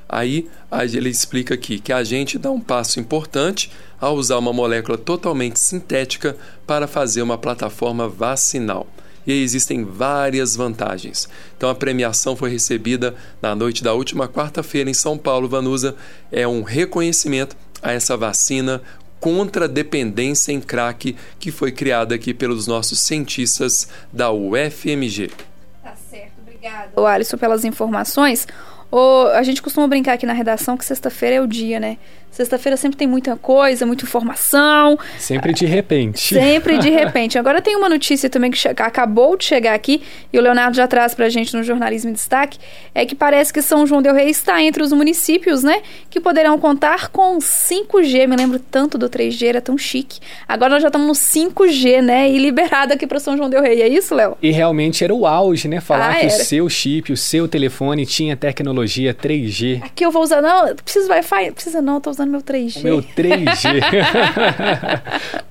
Aí 0.09 0.49
ele 0.95 1.11
explica 1.11 1.53
aqui 1.53 1.79
que 1.79 1.93
a 1.93 2.03
gente 2.03 2.39
dá 2.39 2.51
um 2.51 2.59
passo 2.59 2.99
importante 2.99 3.71
ao 4.01 4.17
usar 4.17 4.39
uma 4.39 4.53
molécula 4.53 4.97
totalmente 4.97 5.61
sintética 5.61 6.35
para 6.67 6.87
fazer 6.87 7.21
uma 7.21 7.37
plataforma 7.37 8.09
vacinal. 8.09 8.87
E 9.27 9.43
existem 9.43 9.85
várias 9.85 10.57
vantagens. 10.57 11.29
Então 11.55 11.69
a 11.69 11.75
premiação 11.75 12.35
foi 12.35 12.49
recebida 12.49 13.15
na 13.43 13.55
noite 13.55 13.85
da 13.85 13.93
última 13.93 14.27
quarta-feira 14.27 14.89
em 14.89 14.95
São 14.95 15.19
Paulo, 15.19 15.49
Vanusa. 15.49 15.95
É 16.31 16.49
um 16.49 16.63
reconhecimento 16.63 17.57
a 17.83 17.93
essa 17.93 18.17
vacina 18.17 18.81
contra 19.21 19.67
a 19.67 19.69
dependência 19.69 20.53
em 20.53 20.61
crack 20.61 21.17
que 21.39 21.51
foi 21.51 21.71
criada 21.71 22.15
aqui 22.15 22.35
pelos 22.35 22.67
nossos 22.67 23.01
cientistas 23.01 23.89
da 24.13 24.33
UFMG. 24.33 25.31
Tá 25.83 25.95
certo, 26.11 26.33
obrigada. 26.41 26.91
O 26.97 27.07
Alisson 27.07 27.39
pelas 27.39 27.65
informações. 27.65 28.47
O, 28.91 29.27
a 29.29 29.43
gente 29.43 29.63
costuma 29.63 29.87
brincar 29.89 30.15
aqui 30.15 30.27
na 30.27 30.33
redação 30.33 30.77
que 30.77 30.85
sexta-feira 30.85 31.37
é 31.37 31.41
o 31.41 31.47
dia, 31.47 31.81
né? 31.81 31.99
Sexta-feira 32.33 32.79
sempre 32.79 32.97
tem 32.97 33.07
muita 33.07 33.37
coisa, 33.37 33.85
muita 33.85 34.05
informação. 34.05 34.99
Sempre 35.19 35.53
de 35.53 35.67
repente. 35.67 36.35
Sempre 36.35 36.79
de 36.79 36.89
repente. 36.91 37.39
Agora 37.39 37.61
tem 37.61 37.77
uma 37.77 37.91
notícia 37.91 38.31
também 38.31 38.51
que 38.51 38.67
acabou 38.67 39.37
de 39.37 39.45
chegar 39.45 39.75
aqui, 39.75 40.03
e 40.33 40.39
o 40.39 40.41
Leonardo 40.41 40.75
já 40.75 40.89
traz 40.89 41.15
pra 41.15 41.29
gente 41.29 41.55
no 41.55 41.63
Jornalismo 41.63 42.09
em 42.09 42.15
Destaque, 42.15 42.59
é 42.95 43.05
que 43.05 43.15
parece 43.15 43.53
que 43.53 43.61
São 43.61 43.87
João 43.87 44.01
del 44.01 44.15
Rei 44.15 44.31
está 44.31 44.63
entre 44.63 44.83
os 44.83 44.93
municípios, 44.93 45.63
né? 45.63 45.83
Que 46.09 46.19
poderão 46.21 46.59
contar 46.59 47.11
com 47.11 47.37
5G. 47.39 48.27
Me 48.27 48.35
lembro 48.35 48.59
tanto 48.59 48.97
do 48.97 49.11
3G, 49.11 49.49
era 49.49 49.61
tão 49.61 49.77
chique. 49.77 50.19
Agora 50.49 50.71
nós 50.71 50.83
já 50.83 50.89
estamos 50.89 51.07
no 51.07 51.13
5G, 51.13 52.01
né? 52.01 52.31
E 52.31 52.39
liberado 52.39 52.95
aqui 52.95 53.07
para 53.07 53.21
São 53.21 53.37
João 53.37 53.51
del 53.51 53.61
Rei. 53.61 53.83
É 53.83 53.89
isso, 53.89 54.15
Léo? 54.15 54.39
E 54.43 54.51
realmente 54.51 55.05
era 55.05 55.15
o 55.15 55.27
auge, 55.27 55.69
né? 55.69 55.83
Falar 55.83 56.13
ah, 56.13 56.21
que 56.21 56.27
o 56.27 56.31
seu 56.31 56.69
chip, 56.71 57.13
o 57.13 57.17
seu 57.17 57.47
telefone 57.47 58.07
tinha 58.07 58.35
tecnologia 58.37 59.13
3G. 59.13 59.83
Aqui 59.83 60.03
eu 60.03 60.11
vou 60.11 60.23
usar. 60.23 60.41
Não, 60.41 60.75
preciso 60.77 61.11
Wi-Fi? 61.11 61.51
Precisa 61.51 61.83
não, 61.83 62.01
tô 62.01 62.09
usando 62.09 62.22
usando 62.23 62.31
meu 62.31 62.41
3G. 62.41 62.83
Meu 62.83 63.03
3G. 63.03 63.81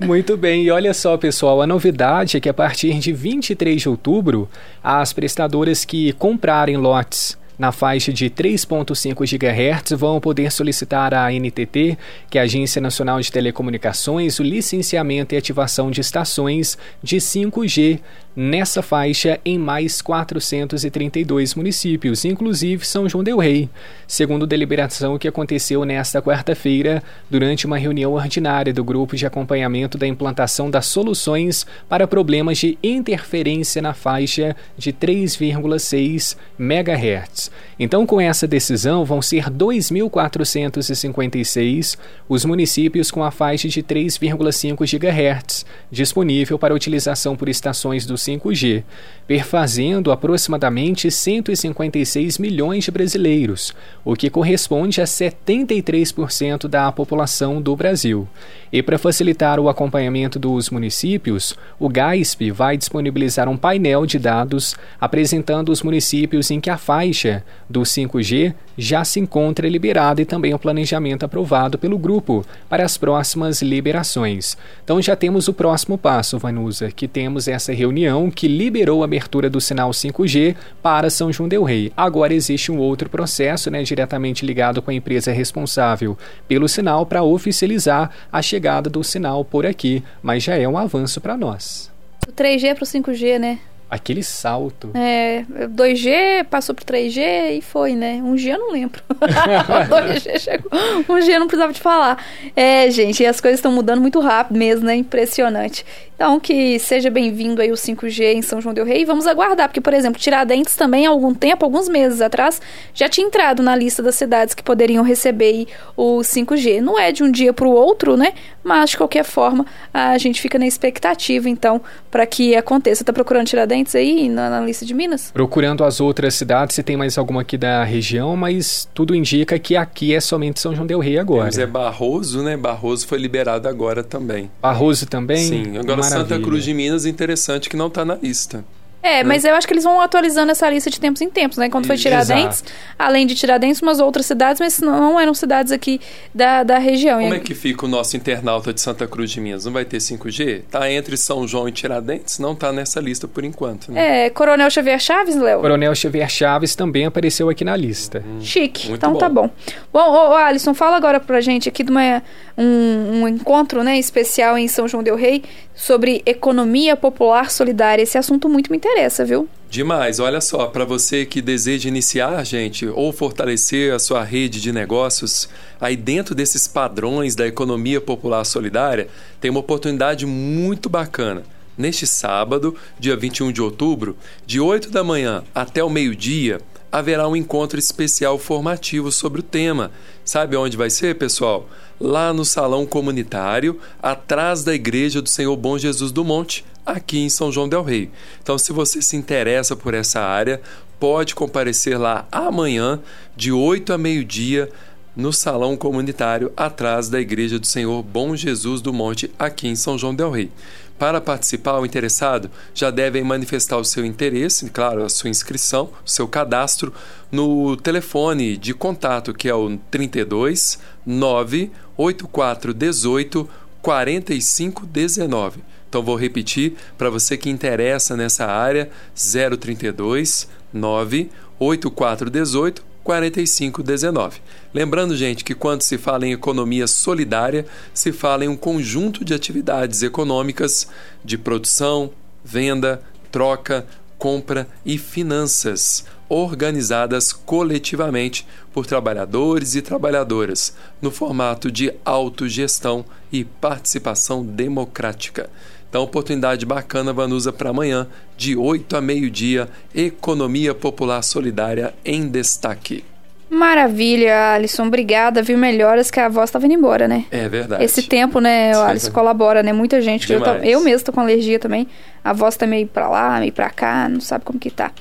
Muito 0.00 0.36
bem. 0.36 0.64
E 0.64 0.70
olha 0.70 0.94
só, 0.94 1.16
pessoal, 1.16 1.60
a 1.62 1.66
novidade 1.66 2.36
é 2.36 2.40
que 2.40 2.48
a 2.48 2.54
partir 2.54 2.98
de 2.98 3.12
23 3.12 3.80
de 3.80 3.88
outubro, 3.88 4.48
as 4.82 5.12
prestadoras 5.12 5.84
que 5.84 6.12
comprarem 6.14 6.76
lotes 6.76 7.40
na 7.58 7.70
faixa 7.70 8.12
de 8.12 8.28
3.5 8.28 9.24
GHz 9.24 9.92
vão 9.92 10.18
poder 10.18 10.50
solicitar 10.50 11.14
à 11.14 11.30
NTT, 11.30 11.96
que 12.28 12.38
é 12.38 12.40
a 12.40 12.44
Agência 12.44 12.80
Nacional 12.80 13.20
de 13.20 13.30
Telecomunicações, 13.30 14.40
o 14.40 14.42
licenciamento 14.42 15.34
e 15.34 15.38
ativação 15.38 15.90
de 15.90 16.00
estações 16.00 16.78
de 17.02 17.18
5G 17.18 18.00
nessa 18.34 18.82
faixa 18.82 19.38
em 19.44 19.58
mais 19.58 20.00
432 20.00 21.54
municípios, 21.54 22.24
inclusive 22.24 22.86
São 22.86 23.06
João 23.08 23.22
del 23.22 23.38
Rei, 23.38 23.68
segundo 24.06 24.46
deliberação 24.46 25.18
que 25.18 25.28
aconteceu 25.28 25.84
nesta 25.84 26.22
quarta-feira 26.22 27.02
durante 27.30 27.66
uma 27.66 27.76
reunião 27.76 28.12
ordinária 28.12 28.72
do 28.72 28.82
grupo 28.82 29.14
de 29.16 29.26
acompanhamento 29.26 29.98
da 29.98 30.06
implantação 30.06 30.70
das 30.70 30.86
soluções 30.86 31.66
para 31.88 32.06
problemas 32.06 32.58
de 32.58 32.78
interferência 32.82 33.82
na 33.82 33.94
faixa 33.94 34.56
de 34.76 34.92
3,6 34.92 36.36
MHz. 36.58 37.50
Então, 37.78 38.04
com 38.06 38.20
essa 38.20 38.46
decisão, 38.46 39.02
vão 39.04 39.20
ser 39.20 39.50
2.456 39.50 41.98
os 42.28 42.44
municípios 42.44 43.10
com 43.10 43.24
a 43.24 43.30
faixa 43.30 43.68
de 43.68 43.82
3,5 43.82 44.98
GHz 44.98 45.64
disponível 45.90 46.58
para 46.58 46.74
utilização 46.74 47.34
por 47.36 47.48
estações 47.48 48.04
do 48.06 48.16
5G, 48.22 48.82
perfazendo 49.26 50.10
aproximadamente 50.10 51.10
156 51.10 52.38
milhões 52.38 52.84
de 52.84 52.90
brasileiros, 52.90 53.72
o 54.04 54.14
que 54.14 54.28
corresponde 54.28 55.00
a 55.00 55.04
73% 55.04 56.68
da 56.68 56.90
população 56.92 57.62
do 57.62 57.74
Brasil. 57.74 58.28
E 58.72 58.82
para 58.82 58.98
facilitar 58.98 59.60
o 59.60 59.68
acompanhamento 59.68 60.38
dos 60.38 60.70
municípios, 60.70 61.54
o 61.78 61.88
GASP 61.88 62.50
vai 62.50 62.76
disponibilizar 62.76 63.48
um 63.48 63.56
painel 63.56 64.06
de 64.06 64.18
dados 64.18 64.74
apresentando 65.00 65.70
os 65.70 65.82
municípios 65.82 66.50
em 66.50 66.60
que 66.60 66.70
a 66.70 66.78
faixa 66.78 67.44
do 67.68 67.82
5G 67.82 68.54
já 68.76 69.04
se 69.04 69.20
encontra 69.20 69.68
liberada 69.68 70.20
e 70.22 70.24
também 70.24 70.54
o 70.54 70.58
planejamento 70.58 71.24
aprovado 71.24 71.78
pelo 71.78 71.98
grupo 71.98 72.44
para 72.68 72.84
as 72.84 72.96
próximas 72.96 73.62
liberações. 73.62 74.56
Então 74.82 75.00
já 75.00 75.14
temos 75.14 75.48
o 75.48 75.52
próximo 75.52 75.98
passo, 75.98 76.38
Vanusa, 76.38 76.90
que 76.90 77.06
temos 77.06 77.48
essa 77.48 77.72
reunião 77.72 78.11
que 78.30 78.48
liberou 78.48 79.02
a 79.02 79.04
abertura 79.04 79.48
do 79.48 79.60
sinal 79.60 79.90
5G 79.90 80.56
para 80.82 81.10
São 81.10 81.32
João 81.32 81.48
del 81.48 81.62
Rei. 81.62 81.92
Agora 81.96 82.34
existe 82.34 82.70
um 82.70 82.78
outro 82.78 83.08
processo, 83.08 83.70
né, 83.70 83.82
diretamente 83.82 84.44
ligado 84.44 84.82
com 84.82 84.90
a 84.90 84.94
empresa 84.94 85.32
responsável 85.32 86.16
pelo 86.46 86.68
sinal 86.68 87.06
para 87.06 87.22
oficializar 87.22 88.10
a 88.30 88.42
chegada 88.42 88.90
do 88.90 89.02
sinal 89.02 89.44
por 89.44 89.64
aqui, 89.64 90.02
mas 90.22 90.42
já 90.42 90.56
é 90.56 90.68
um 90.68 90.76
avanço 90.76 91.20
para 91.20 91.36
nós. 91.36 91.90
O 92.28 92.32
3G 92.32 92.74
para 92.74 92.84
o 92.84 92.86
5G, 92.86 93.38
né? 93.38 93.58
Aquele 93.92 94.22
salto. 94.22 94.90
É, 94.94 95.44
2G 95.68 96.44
passou 96.44 96.74
pro 96.74 96.82
3G 96.82 97.58
e 97.58 97.60
foi, 97.60 97.94
né? 97.94 98.22
Um 98.24 98.38
G 98.38 98.54
eu 98.54 98.58
não 98.58 98.72
lembro. 98.72 99.02
2G 99.20 100.38
chegou. 100.38 100.70
Um 101.10 101.20
G 101.20 101.34
eu 101.34 101.40
não 101.40 101.46
precisava 101.46 101.74
te 101.74 101.80
falar. 101.80 102.24
É, 102.56 102.88
gente, 102.90 103.22
as 103.26 103.38
coisas 103.38 103.58
estão 103.58 103.70
mudando 103.70 104.00
muito 104.00 104.18
rápido 104.18 104.56
mesmo, 104.56 104.86
né? 104.86 104.96
Impressionante. 104.96 105.84
Então, 106.22 106.38
que 106.38 106.78
seja 106.78 107.10
bem-vindo 107.10 107.60
aí 107.60 107.72
o 107.72 107.74
5G 107.74 108.34
em 108.34 108.42
São 108.42 108.60
João 108.60 108.72
del 108.72 108.84
Rei. 108.84 109.02
E 109.02 109.04
vamos 109.04 109.26
aguardar, 109.26 109.68
porque, 109.68 109.80
por 109.80 109.92
exemplo, 109.92 110.20
Tiradentes 110.20 110.76
também 110.76 111.04
há 111.04 111.10
algum 111.10 111.34
tempo, 111.34 111.64
alguns 111.64 111.88
meses 111.88 112.20
atrás, 112.20 112.62
já 112.94 113.08
tinha 113.08 113.26
entrado 113.26 113.60
na 113.60 113.74
lista 113.74 114.04
das 114.04 114.14
cidades 114.14 114.54
que 114.54 114.62
poderiam 114.62 115.02
receber 115.02 115.66
o 115.96 116.20
5G. 116.20 116.80
Não 116.80 116.96
é 116.96 117.10
de 117.10 117.24
um 117.24 117.30
dia 117.30 117.52
para 117.52 117.66
o 117.66 117.72
outro, 117.72 118.16
né? 118.16 118.34
Mas, 118.62 118.90
de 118.90 118.98
qualquer 118.98 119.24
forma, 119.24 119.66
a 119.92 120.16
gente 120.16 120.40
fica 120.40 120.60
na 120.60 120.66
expectativa, 120.66 121.48
então, 121.48 121.80
para 122.08 122.24
que 122.24 122.54
aconteça. 122.54 123.02
Tá 123.02 123.12
procurando 123.12 123.48
Tiradentes 123.48 123.81
aí 123.94 124.28
na, 124.28 124.48
na, 124.50 124.60
lista 124.60 124.84
de 124.84 124.94
Minas? 124.94 125.30
Procurando 125.32 125.84
as 125.84 126.00
outras 126.00 126.34
cidades, 126.34 126.74
se 126.74 126.82
tem 126.82 126.96
mais 126.96 127.18
alguma 127.18 127.42
aqui 127.42 127.56
da 127.58 127.84
região, 127.84 128.36
mas 128.36 128.88
tudo 128.94 129.14
indica 129.14 129.58
que 129.58 129.76
aqui 129.76 130.14
é 130.14 130.20
somente 130.20 130.60
São 130.60 130.74
João 130.74 130.86
del 130.86 131.00
Rei 131.00 131.18
agora. 131.18 131.44
Mas 131.44 131.58
é 131.58 131.66
Barroso, 131.66 132.42
né? 132.42 132.56
Barroso 132.56 133.06
foi 133.06 133.18
liberado 133.18 133.68
agora 133.68 134.02
também. 134.02 134.50
Barroso 134.60 135.06
também? 135.06 135.44
Sim, 135.44 135.78
agora 135.78 136.02
Santa 136.02 136.38
Cruz 136.38 136.64
de 136.64 136.74
Minas, 136.74 137.06
interessante 137.06 137.68
que 137.68 137.76
não 137.76 137.88
está 137.88 138.04
na 138.04 138.14
lista. 138.14 138.64
É, 139.02 139.16
né? 139.16 139.24
mas 139.24 139.44
eu 139.44 139.54
acho 139.54 139.66
que 139.66 139.72
eles 139.72 139.84
vão 139.84 140.00
atualizando 140.00 140.52
essa 140.52 140.68
lista 140.70 140.88
de 140.88 141.00
tempos 141.00 141.20
em 141.20 141.28
tempos, 141.28 141.58
né? 141.58 141.68
Quando 141.68 141.86
foi 141.86 141.96
Tiradentes, 141.96 142.62
Exato. 142.62 142.72
além 142.98 143.26
de 143.26 143.34
Tiradentes, 143.34 143.82
umas 143.82 143.98
outras 143.98 144.26
cidades, 144.26 144.60
mas 144.60 144.78
não 144.80 145.18
eram 145.18 145.34
cidades 145.34 145.72
aqui 145.72 146.00
da, 146.34 146.62
da 146.62 146.78
região. 146.78 147.20
Como 147.20 147.34
é 147.34 147.40
que 147.40 147.54
fica 147.54 147.84
o 147.84 147.88
nosso 147.88 148.16
internauta 148.16 148.72
de 148.72 148.80
Santa 148.80 149.06
Cruz 149.06 149.30
de 149.30 149.40
Minas? 149.40 149.64
Não 149.64 149.72
vai 149.72 149.84
ter 149.84 149.98
5G? 149.98 150.62
Tá 150.70 150.90
entre 150.90 151.16
São 151.16 151.46
João 151.46 151.68
e 151.68 151.72
Tiradentes? 151.72 152.38
Não 152.38 152.54
tá 152.54 152.72
nessa 152.72 153.00
lista 153.00 153.26
por 153.26 153.44
enquanto, 153.44 153.90
né? 153.90 154.26
É, 154.26 154.30
Coronel 154.30 154.70
Xavier 154.70 155.00
Chaves, 155.00 155.36
Léo? 155.36 155.60
Coronel 155.60 155.94
Xavier 155.94 156.28
Chaves 156.30 156.76
também 156.76 157.04
apareceu 157.04 157.48
aqui 157.48 157.64
na 157.64 157.76
lista. 157.76 158.22
Hum, 158.24 158.40
Chique, 158.40 158.92
então 158.92 159.16
tá 159.16 159.28
bom. 159.28 159.48
tá 159.48 159.48
bom. 159.48 159.50
Bom, 159.92 160.30
ô, 160.30 160.34
Alisson, 160.34 160.74
fala 160.74 160.96
agora 160.96 161.18
pra 161.18 161.40
gente 161.40 161.68
aqui 161.68 161.82
de 161.82 161.90
uma, 161.90 162.22
um, 162.56 163.22
um 163.22 163.28
encontro 163.28 163.82
né, 163.82 163.98
especial 163.98 164.56
em 164.56 164.68
São 164.68 164.86
João 164.86 165.02
del 165.02 165.16
Rei 165.16 165.42
sobre 165.74 166.22
economia 166.26 166.96
popular 166.96 167.50
solidária. 167.50 168.02
Esse 168.02 168.18
assunto 168.18 168.48
muito 168.48 168.70
me 168.70 168.76
interessa, 168.76 168.91
viu? 169.24 169.48
Demais. 169.70 170.20
Olha 170.20 170.40
só, 170.40 170.66
para 170.66 170.84
você 170.84 171.24
que 171.24 171.40
deseja 171.40 171.88
iniciar, 171.88 172.44
gente, 172.44 172.86
ou 172.86 173.12
fortalecer 173.12 173.94
a 173.94 173.98
sua 173.98 174.22
rede 174.22 174.60
de 174.60 174.70
negócios, 174.70 175.48
aí 175.80 175.96
dentro 175.96 176.34
desses 176.34 176.68
padrões 176.68 177.34
da 177.34 177.46
economia 177.46 178.00
popular 178.00 178.44
solidária, 178.44 179.08
tem 179.40 179.50
uma 179.50 179.60
oportunidade 179.60 180.26
muito 180.26 180.90
bacana. 180.90 181.42
Neste 181.76 182.06
sábado, 182.06 182.76
dia 182.98 183.16
21 183.16 183.50
de 183.50 183.62
outubro, 183.62 184.14
de 184.46 184.60
8 184.60 184.90
da 184.90 185.02
manhã 185.02 185.42
até 185.54 185.82
o 185.82 185.88
meio-dia, 185.88 186.60
haverá 186.92 187.26
um 187.26 187.34
encontro 187.34 187.78
especial 187.78 188.38
formativo 188.38 189.10
sobre 189.10 189.40
o 189.40 189.42
tema. 189.42 189.90
Sabe 190.22 190.54
onde 190.54 190.76
vai 190.76 190.90
ser, 190.90 191.16
pessoal? 191.16 191.66
Lá 191.98 192.34
no 192.34 192.44
salão 192.44 192.84
comunitário, 192.84 193.80
atrás 194.02 194.62
da 194.62 194.74
igreja 194.74 195.22
do 195.22 195.30
Senhor 195.30 195.56
Bom 195.56 195.78
Jesus 195.78 196.12
do 196.12 196.22
Monte, 196.22 196.62
aqui 196.84 197.18
em 197.18 197.28
São 197.28 197.52
João 197.52 197.68
del 197.68 197.82
Rei. 197.82 198.10
Então, 198.42 198.58
se 198.58 198.72
você 198.72 199.00
se 199.00 199.16
interessa 199.16 199.76
por 199.76 199.94
essa 199.94 200.20
área, 200.20 200.60
pode 200.98 201.34
comparecer 201.34 201.98
lá 201.98 202.26
amanhã, 202.30 203.00
de 203.36 203.52
8 203.52 203.92
a 203.92 203.98
meio-dia, 203.98 204.68
no 205.14 205.32
salão 205.32 205.76
comunitário 205.76 206.52
atrás 206.56 207.08
da 207.08 207.20
Igreja 207.20 207.58
do 207.58 207.66
Senhor 207.66 208.02
Bom 208.02 208.34
Jesus 208.34 208.80
do 208.80 208.92
Monte, 208.92 209.30
aqui 209.38 209.68
em 209.68 209.76
São 209.76 209.98
João 209.98 210.14
del 210.14 210.30
Rei. 210.30 210.50
Para 210.98 211.20
participar, 211.20 211.78
o 211.80 211.84
interessado 211.84 212.50
já 212.72 212.90
deve 212.90 213.22
manifestar 213.22 213.76
o 213.76 213.84
seu 213.84 214.06
interesse, 214.06 214.70
claro, 214.70 215.04
a 215.04 215.08
sua 215.08 215.28
inscrição, 215.28 215.90
o 216.06 216.08
seu 216.08 216.28
cadastro, 216.28 216.94
no 217.30 217.76
telefone 217.76 218.56
de 218.56 218.72
contato 218.72 219.34
que 219.34 219.48
é 219.48 219.54
o 219.54 219.76
32 219.90 220.78
98418 221.04 223.50
4519. 223.82 225.60
Então 225.92 226.02
vou 226.02 226.16
repetir 226.16 226.72
para 226.96 227.10
você 227.10 227.36
que 227.36 227.50
interessa 227.50 228.16
nessa 228.16 228.46
área 228.46 228.88
032 229.14 230.48
98418 230.72 232.82
4519. 233.04 234.40
Lembrando, 234.72 235.14
gente, 235.14 235.44
que 235.44 235.54
quando 235.54 235.82
se 235.82 235.98
fala 235.98 236.26
em 236.26 236.32
economia 236.32 236.86
solidária, 236.86 237.66
se 237.92 238.10
fala 238.10 238.46
em 238.46 238.48
um 238.48 238.56
conjunto 238.56 239.22
de 239.22 239.34
atividades 239.34 240.02
econômicas 240.02 240.88
de 241.22 241.36
produção, 241.36 242.10
venda, 242.42 243.02
troca, 243.30 243.84
compra 244.16 244.66
e 244.86 244.96
finanças, 244.96 246.06
organizadas 246.26 247.32
coletivamente 247.32 248.46
por 248.72 248.86
trabalhadores 248.86 249.74
e 249.74 249.82
trabalhadoras, 249.82 250.74
no 251.02 251.10
formato 251.10 251.70
de 251.70 251.92
autogestão 252.02 253.04
e 253.30 253.44
participação 253.44 254.42
democrática. 254.42 255.50
Então, 255.92 256.04
oportunidade 256.04 256.64
bacana, 256.64 257.12
Vanusa, 257.12 257.52
para 257.52 257.68
amanhã, 257.68 258.06
de 258.34 258.56
8 258.56 258.96
a 258.96 259.00
meio-dia, 259.02 259.68
Economia 259.94 260.74
Popular 260.74 261.20
Solidária 261.20 261.92
em 262.02 262.26
destaque. 262.26 263.04
Maravilha, 263.50 264.54
Alisson. 264.54 264.86
Obrigada. 264.86 265.42
Viu 265.42 265.58
melhoras 265.58 266.10
que 266.10 266.18
a 266.18 266.30
voz 266.30 266.48
estava 266.48 266.64
indo 266.64 266.72
embora, 266.72 267.06
né? 267.06 267.26
É 267.30 267.46
verdade. 267.46 267.84
Esse 267.84 268.04
tempo, 268.04 268.40
né, 268.40 268.74
o 268.74 268.80
Alisson 268.80 269.12
colabora, 269.12 269.62
né? 269.62 269.74
Muita 269.74 270.00
gente. 270.00 270.32
Eu, 270.32 270.42
eu 270.62 270.80
mesmo 270.80 271.04
tô 271.04 271.12
com 271.12 271.20
alergia 271.20 271.58
também. 271.58 271.86
A 272.24 272.32
voz 272.32 272.56
tá 272.56 272.66
meio 272.66 272.86
pra 272.86 273.10
lá, 273.10 273.38
meio 273.38 273.52
pra 273.52 273.68
cá, 273.68 274.08
não 274.08 274.22
sabe 274.22 274.46
como 274.46 274.58
que 274.58 274.70
tá. 274.70 274.92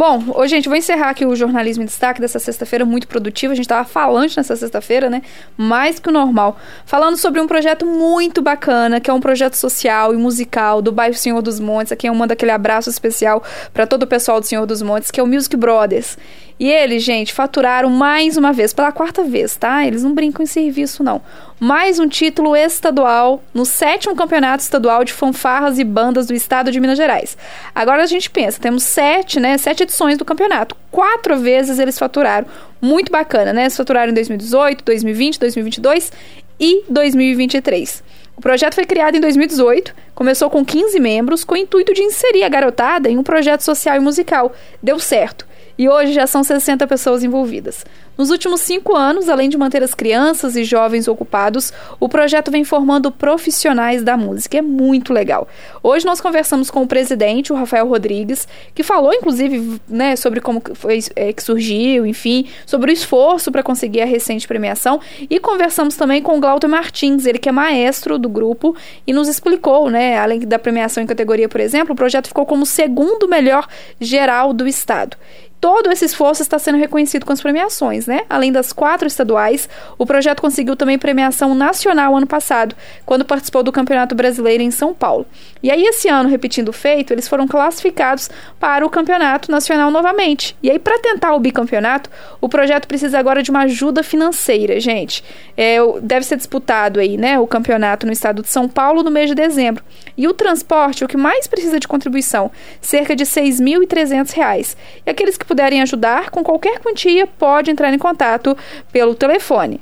Bom, 0.00 0.24
hoje, 0.34 0.56
gente, 0.56 0.66
vou 0.66 0.78
encerrar 0.78 1.10
aqui 1.10 1.26
o 1.26 1.36
Jornalismo 1.36 1.82
em 1.82 1.86
Destaque 1.86 2.22
dessa 2.22 2.38
sexta-feira 2.38 2.86
muito 2.86 3.06
produtiva. 3.06 3.52
A 3.52 3.54
gente 3.54 3.66
estava 3.66 3.86
falante 3.86 4.34
nessa 4.34 4.56
sexta-feira, 4.56 5.10
né? 5.10 5.20
Mais 5.58 5.98
que 5.98 6.08
o 6.08 6.10
normal. 6.10 6.56
Falando 6.86 7.18
sobre 7.18 7.38
um 7.38 7.46
projeto 7.46 7.84
muito 7.84 8.40
bacana, 8.40 8.98
que 8.98 9.10
é 9.10 9.12
um 9.12 9.20
projeto 9.20 9.56
social 9.56 10.14
e 10.14 10.16
musical 10.16 10.80
do 10.80 10.90
bairro 10.90 11.12
Senhor 11.12 11.42
dos 11.42 11.60
Montes. 11.60 11.92
Aqui 11.92 12.08
eu 12.08 12.14
mando 12.14 12.32
aquele 12.32 12.50
abraço 12.50 12.88
especial 12.88 13.44
para 13.74 13.86
todo 13.86 14.04
o 14.04 14.06
pessoal 14.06 14.40
do 14.40 14.46
Senhor 14.46 14.64
dos 14.64 14.80
Montes, 14.80 15.10
que 15.10 15.20
é 15.20 15.22
o 15.22 15.26
Music 15.26 15.54
Brothers. 15.54 16.16
E 16.58 16.70
eles, 16.70 17.02
gente, 17.02 17.34
faturaram 17.34 17.90
mais 17.90 18.38
uma 18.38 18.54
vez, 18.54 18.72
pela 18.72 18.92
quarta 18.92 19.22
vez, 19.22 19.54
tá? 19.54 19.86
Eles 19.86 20.02
não 20.02 20.14
brincam 20.14 20.42
em 20.42 20.46
serviço, 20.46 21.02
não. 21.02 21.20
Mais 21.62 21.98
um 21.98 22.08
título 22.08 22.56
estadual 22.56 23.44
no 23.52 23.66
sétimo 23.66 24.16
campeonato 24.16 24.62
estadual 24.62 25.04
de 25.04 25.12
fanfarras 25.12 25.78
e 25.78 25.84
bandas 25.84 26.26
do 26.26 26.32
estado 26.32 26.72
de 26.72 26.80
Minas 26.80 26.96
Gerais. 26.96 27.36
Agora 27.74 28.02
a 28.02 28.06
gente 28.06 28.30
pensa, 28.30 28.58
temos 28.58 28.82
sete, 28.82 29.38
né? 29.38 29.58
Sete 29.58 29.82
edições 29.82 30.16
do 30.16 30.24
campeonato. 30.24 30.74
Quatro 30.90 31.36
vezes 31.38 31.78
eles 31.78 31.98
faturaram. 31.98 32.46
Muito 32.80 33.12
bacana, 33.12 33.52
né? 33.52 33.64
Eles 33.64 33.76
faturaram 33.76 34.10
em 34.10 34.14
2018, 34.14 34.82
2020, 34.82 35.38
2022 35.38 36.12
e 36.58 36.82
2023. 36.88 38.04
O 38.38 38.40
projeto 38.40 38.74
foi 38.74 38.86
criado 38.86 39.16
em 39.16 39.20
2018, 39.20 39.94
começou 40.14 40.48
com 40.48 40.64
15 40.64 40.98
membros, 40.98 41.44
com 41.44 41.52
o 41.52 41.58
intuito 41.58 41.92
de 41.92 42.00
inserir 42.00 42.42
a 42.42 42.48
garotada 42.48 43.10
em 43.10 43.18
um 43.18 43.22
projeto 43.22 43.60
social 43.60 43.96
e 43.96 44.00
musical. 44.00 44.50
Deu 44.82 44.98
certo 44.98 45.49
e 45.80 45.88
hoje 45.88 46.12
já 46.12 46.26
são 46.26 46.44
60 46.44 46.86
pessoas 46.86 47.24
envolvidas. 47.24 47.86
Nos 48.18 48.28
últimos 48.28 48.60
cinco 48.60 48.94
anos, 48.94 49.30
além 49.30 49.48
de 49.48 49.56
manter 49.56 49.82
as 49.82 49.94
crianças 49.94 50.54
e 50.54 50.62
jovens 50.62 51.08
ocupados, 51.08 51.72
o 51.98 52.06
projeto 52.06 52.50
vem 52.50 52.64
formando 52.64 53.10
profissionais 53.10 54.02
da 54.02 54.14
música. 54.14 54.58
É 54.58 54.60
muito 54.60 55.10
legal. 55.10 55.48
Hoje 55.82 56.04
nós 56.04 56.20
conversamos 56.20 56.70
com 56.70 56.82
o 56.82 56.86
presidente, 56.86 57.50
o 57.50 57.56
Rafael 57.56 57.88
Rodrigues, 57.88 58.46
que 58.74 58.82
falou, 58.82 59.14
inclusive, 59.14 59.80
né, 59.88 60.16
sobre 60.16 60.42
como 60.42 60.62
foi 60.74 60.98
é, 61.16 61.32
que 61.32 61.42
surgiu, 61.42 62.04
enfim, 62.04 62.46
sobre 62.66 62.90
o 62.90 62.92
esforço 62.92 63.50
para 63.50 63.62
conseguir 63.62 64.02
a 64.02 64.04
recente 64.04 64.46
premiação. 64.46 65.00
E 65.30 65.40
conversamos 65.40 65.96
também 65.96 66.20
com 66.20 66.36
o 66.36 66.40
Glauter 66.40 66.68
Martins, 66.68 67.24
ele 67.24 67.38
que 67.38 67.48
é 67.48 67.52
maestro 67.52 68.18
do 68.18 68.28
grupo, 68.28 68.76
e 69.06 69.14
nos 69.14 69.28
explicou, 69.28 69.88
né, 69.88 70.18
além 70.18 70.40
da 70.40 70.58
premiação 70.58 71.02
em 71.02 71.06
categoria, 71.06 71.48
por 71.48 71.58
exemplo, 71.58 71.94
o 71.94 71.96
projeto 71.96 72.28
ficou 72.28 72.44
como 72.44 72.66
segundo 72.66 73.26
melhor 73.26 73.66
geral 73.98 74.52
do 74.52 74.68
estado 74.68 75.16
todo 75.60 75.92
esse 75.92 76.06
esforço 76.06 76.40
está 76.40 76.58
sendo 76.58 76.78
reconhecido 76.78 77.26
com 77.26 77.32
as 77.32 77.40
premiações, 77.40 78.06
né? 78.06 78.22
Além 78.30 78.50
das 78.50 78.72
quatro 78.72 79.06
estaduais, 79.06 79.68
o 79.98 80.06
projeto 80.06 80.40
conseguiu 80.40 80.74
também 80.74 80.98
premiação 80.98 81.54
nacional 81.54 82.16
ano 82.16 82.26
passado, 82.26 82.74
quando 83.04 83.24
participou 83.24 83.62
do 83.62 83.70
Campeonato 83.70 84.14
Brasileiro 84.14 84.62
em 84.62 84.70
São 84.70 84.94
Paulo. 84.94 85.26
E 85.62 85.70
aí, 85.70 85.84
esse 85.84 86.08
ano, 86.08 86.30
repetindo 86.30 86.70
o 86.70 86.72
feito, 86.72 87.12
eles 87.12 87.28
foram 87.28 87.46
classificados 87.46 88.30
para 88.58 88.86
o 88.86 88.88
Campeonato 88.88 89.50
Nacional 89.50 89.90
novamente. 89.90 90.56
E 90.62 90.70
aí, 90.70 90.78
para 90.78 90.98
tentar 90.98 91.34
o 91.34 91.40
bicampeonato, 91.40 92.08
o 92.40 92.48
projeto 92.48 92.88
precisa 92.88 93.18
agora 93.18 93.42
de 93.42 93.50
uma 93.50 93.64
ajuda 93.64 94.02
financeira, 94.02 94.80
gente. 94.80 95.22
É, 95.56 95.76
deve 96.00 96.24
ser 96.24 96.36
disputado 96.36 96.98
aí, 96.98 97.18
né, 97.18 97.38
o 97.38 97.46
campeonato 97.46 98.06
no 98.06 98.12
estado 98.12 98.40
de 98.42 98.48
São 98.48 98.66
Paulo 98.66 99.02
no 99.02 99.10
mês 99.10 99.28
de 99.28 99.34
dezembro. 99.34 99.84
E 100.16 100.26
o 100.26 100.32
transporte, 100.32 101.04
o 101.04 101.08
que 101.08 101.16
mais 101.16 101.46
precisa 101.46 101.78
de 101.78 101.86
contribuição, 101.86 102.50
cerca 102.80 103.14
de 103.14 103.24
R$ 103.24 103.30
6.300. 103.30 104.76
E 105.04 105.10
aqueles 105.10 105.36
que 105.36 105.49
puderem 105.50 105.82
ajudar 105.82 106.30
com 106.30 106.44
qualquer 106.44 106.78
quantia, 106.78 107.26
pode 107.26 107.72
entrar 107.72 107.92
em 107.92 107.98
contato 107.98 108.56
pelo 108.92 109.16
telefone 109.16 109.80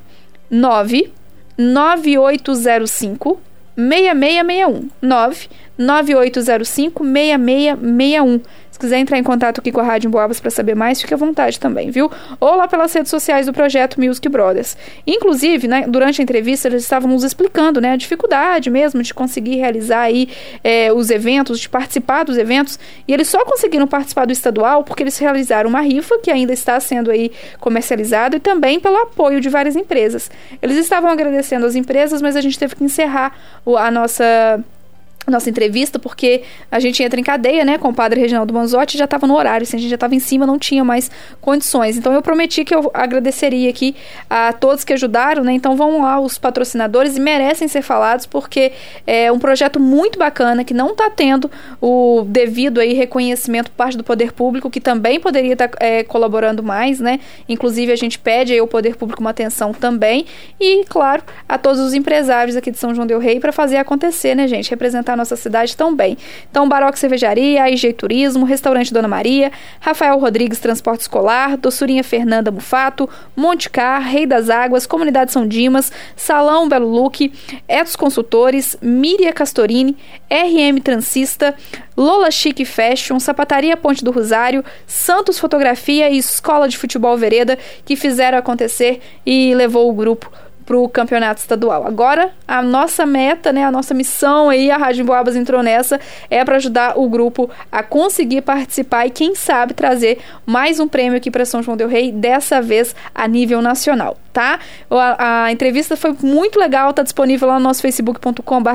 99805 0.49 3.39
6661 3.77 4.89
99805 4.99 5.68
6661 5.79 8.41
se 8.79 8.85
quiser 8.85 8.99
entrar 8.99 9.17
em 9.17 9.23
contato 9.23 9.59
aqui 9.59 9.73
com 9.73 9.81
a 9.81 9.83
Rádio 9.83 10.09
Boabas 10.09 10.39
para 10.39 10.49
saber 10.49 10.73
mais, 10.73 11.01
fique 11.01 11.13
à 11.13 11.17
vontade 11.17 11.59
também, 11.59 11.91
viu? 11.91 12.09
Ou 12.39 12.55
lá 12.55 12.65
pelas 12.65 12.93
redes 12.93 13.09
sociais 13.09 13.45
do 13.45 13.51
projeto 13.51 13.99
Music 13.99 14.29
Brothers. 14.29 14.77
Inclusive, 15.05 15.67
né, 15.67 15.85
durante 15.85 16.21
a 16.21 16.23
entrevista, 16.23 16.69
eles 16.69 16.83
estavam 16.83 17.11
nos 17.11 17.25
explicando 17.25 17.81
né, 17.81 17.91
a 17.91 17.95
dificuldade 17.97 18.69
mesmo 18.69 19.03
de 19.03 19.13
conseguir 19.13 19.55
realizar 19.55 20.01
aí 20.01 20.29
é, 20.63 20.93
os 20.93 21.09
eventos, 21.09 21.59
de 21.59 21.67
participar 21.67 22.23
dos 22.23 22.37
eventos. 22.37 22.79
E 23.05 23.13
eles 23.13 23.27
só 23.27 23.43
conseguiram 23.43 23.85
participar 23.85 24.25
do 24.25 24.31
estadual 24.31 24.85
porque 24.85 25.03
eles 25.03 25.17
realizaram 25.17 25.69
uma 25.69 25.81
rifa 25.81 26.17
que 26.19 26.31
ainda 26.31 26.53
está 26.53 26.79
sendo 26.79 27.11
aí 27.11 27.31
comercializada 27.59 28.37
e 28.37 28.39
também 28.39 28.79
pelo 28.79 28.97
apoio 28.97 29.41
de 29.41 29.49
várias 29.49 29.75
empresas. 29.75 30.31
Eles 30.61 30.77
estavam 30.77 31.09
agradecendo 31.09 31.65
as 31.65 31.75
empresas, 31.75 32.21
mas 32.21 32.37
a 32.37 32.41
gente 32.41 32.57
teve 32.57 32.75
que 32.75 32.83
encerrar 32.83 33.33
a 33.77 33.91
nossa 33.91 34.63
nossa 35.27 35.49
entrevista, 35.49 35.99
porque 35.99 36.43
a 36.71 36.79
gente 36.79 37.01
entra 37.03 37.19
em 37.19 37.23
cadeia, 37.23 37.63
né, 37.63 37.77
com 37.77 37.89
o 37.89 37.93
padre 37.93 38.19
Reginaldo 38.19 38.53
Manzotti, 38.53 38.97
já 38.97 39.05
estava 39.05 39.27
no 39.27 39.35
horário, 39.35 39.63
assim, 39.63 39.77
a 39.77 39.79
gente 39.79 39.89
já 39.89 39.95
estava 39.95 40.15
em 40.15 40.19
cima, 40.19 40.45
não 40.45 40.57
tinha 40.57 40.83
mais 40.83 41.09
condições. 41.39 41.97
Então 41.97 42.13
eu 42.13 42.21
prometi 42.21 42.65
que 42.65 42.73
eu 42.73 42.89
agradeceria 42.93 43.69
aqui 43.69 43.95
a 44.29 44.53
todos 44.53 44.83
que 44.83 44.93
ajudaram, 44.93 45.43
né? 45.43 45.53
Então 45.53 45.75
vão 45.75 46.01
lá 46.01 46.19
os 46.19 46.37
patrocinadores 46.37 47.17
e 47.17 47.19
merecem 47.19 47.67
ser 47.67 47.81
falados 47.81 48.25
porque 48.25 48.71
é 49.05 49.31
um 49.31 49.39
projeto 49.39 49.79
muito 49.79 50.17
bacana 50.17 50.63
que 50.63 50.73
não 50.73 50.91
está 50.91 51.09
tendo 51.09 51.49
o 51.81 52.23
devido 52.27 52.79
aí 52.79 52.93
reconhecimento 52.93 53.71
por 53.71 53.77
parte 53.77 53.97
do 53.97 54.03
poder 54.03 54.31
público, 54.31 54.69
que 54.69 54.81
também 54.81 55.19
poderia 55.19 55.53
estar 55.53 55.67
tá, 55.67 55.77
é, 55.79 56.03
colaborando 56.03 56.63
mais, 56.63 56.99
né? 56.99 57.19
Inclusive 57.47 57.91
a 57.91 57.95
gente 57.95 58.17
pede 58.17 58.53
aí 58.53 58.59
ao 58.59 58.67
poder 58.67 58.95
público 58.95 59.21
uma 59.21 59.29
atenção 59.29 59.73
também 59.73 60.25
e, 60.59 60.83
claro, 60.85 61.23
a 61.47 61.57
todos 61.57 61.79
os 61.79 61.93
empresários 61.93 62.55
aqui 62.55 62.71
de 62.71 62.77
São 62.77 62.93
João 62.95 63.05
del 63.05 63.19
Rei 63.19 63.39
para 63.39 63.51
fazer 63.51 63.77
acontecer, 63.77 64.35
né, 64.35 64.47
gente? 64.47 64.69
Representar 64.69 65.08
nossa 65.15 65.35
cidade 65.35 65.75
tão 65.75 65.95
bem. 65.95 66.17
Então, 66.49 66.67
Baroque 66.67 66.99
Cervejaria, 66.99 67.63
AIG 67.63 67.93
Turismo, 67.93 68.45
Restaurante 68.45 68.93
Dona 68.93 69.07
Maria, 69.07 69.51
Rafael 69.79 70.17
Rodrigues 70.17 70.59
Transporte 70.59 71.01
Escolar, 71.01 71.57
Doçurinha 71.57 72.03
Fernanda 72.03 72.51
Mufato, 72.51 73.09
Monte 73.35 73.69
Car, 73.69 74.01
Rei 74.01 74.25
das 74.25 74.49
Águas, 74.49 74.85
Comunidade 74.85 75.31
São 75.31 75.47
Dimas, 75.47 75.91
Salão 76.15 76.67
Belo 76.67 76.87
Look, 76.87 77.31
Etos 77.67 77.95
Consultores, 77.95 78.77
Miria 78.81 79.33
Castorini, 79.33 79.97
RM 80.29 80.79
Transista, 80.81 81.55
Lola 81.95 82.31
Chique 82.31 82.63
Fashion, 82.63 83.19
Sapataria 83.19 83.75
Ponte 83.75 84.03
do 84.03 84.11
Rosário, 84.11 84.63
Santos 84.87 85.37
Fotografia 85.37 86.09
e 86.09 86.17
Escola 86.17 86.67
de 86.69 86.77
Futebol 86.77 87.17
Vereda 87.17 87.57
que 87.85 87.95
fizeram 87.95 88.37
acontecer 88.37 89.01
e 89.25 89.53
levou 89.53 89.89
o 89.89 89.93
grupo 89.93 90.31
para 90.69 90.77
o 90.77 90.87
campeonato 90.87 91.41
estadual. 91.41 91.83
Agora, 91.87 92.29
a 92.47 92.61
nossa 92.61 93.03
meta, 93.03 93.51
né, 93.51 93.65
a 93.65 93.71
nossa 93.71 93.91
missão 93.91 94.51
aí, 94.51 94.69
a 94.69 94.77
Rádio 94.77 95.03
Boabas 95.03 95.35
entrou 95.35 95.63
nessa, 95.63 95.99
é 96.29 96.45
para 96.45 96.57
ajudar 96.57 96.93
o 96.95 97.09
grupo 97.09 97.49
a 97.71 97.81
conseguir 97.81 98.41
participar 98.41 99.07
e, 99.07 99.09
quem 99.09 99.33
sabe, 99.33 99.73
trazer 99.73 100.19
mais 100.45 100.79
um 100.79 100.87
prêmio 100.87 101.17
aqui 101.17 101.31
para 101.31 101.43
São 101.43 101.63
João 101.63 101.75
Del 101.75 101.87
Rei, 101.87 102.11
dessa 102.11 102.61
vez 102.61 102.95
a 103.15 103.27
nível 103.27 103.63
nacional, 103.63 104.15
tá? 104.31 104.59
A, 104.91 105.45
a 105.45 105.51
entrevista 105.51 105.97
foi 105.97 106.15
muito 106.21 106.59
legal, 106.59 106.93
tá 106.93 107.01
disponível 107.01 107.47
lá 107.47 107.55
no 107.55 107.61
nosso 107.61 107.81
facebook.com.br 107.81 108.69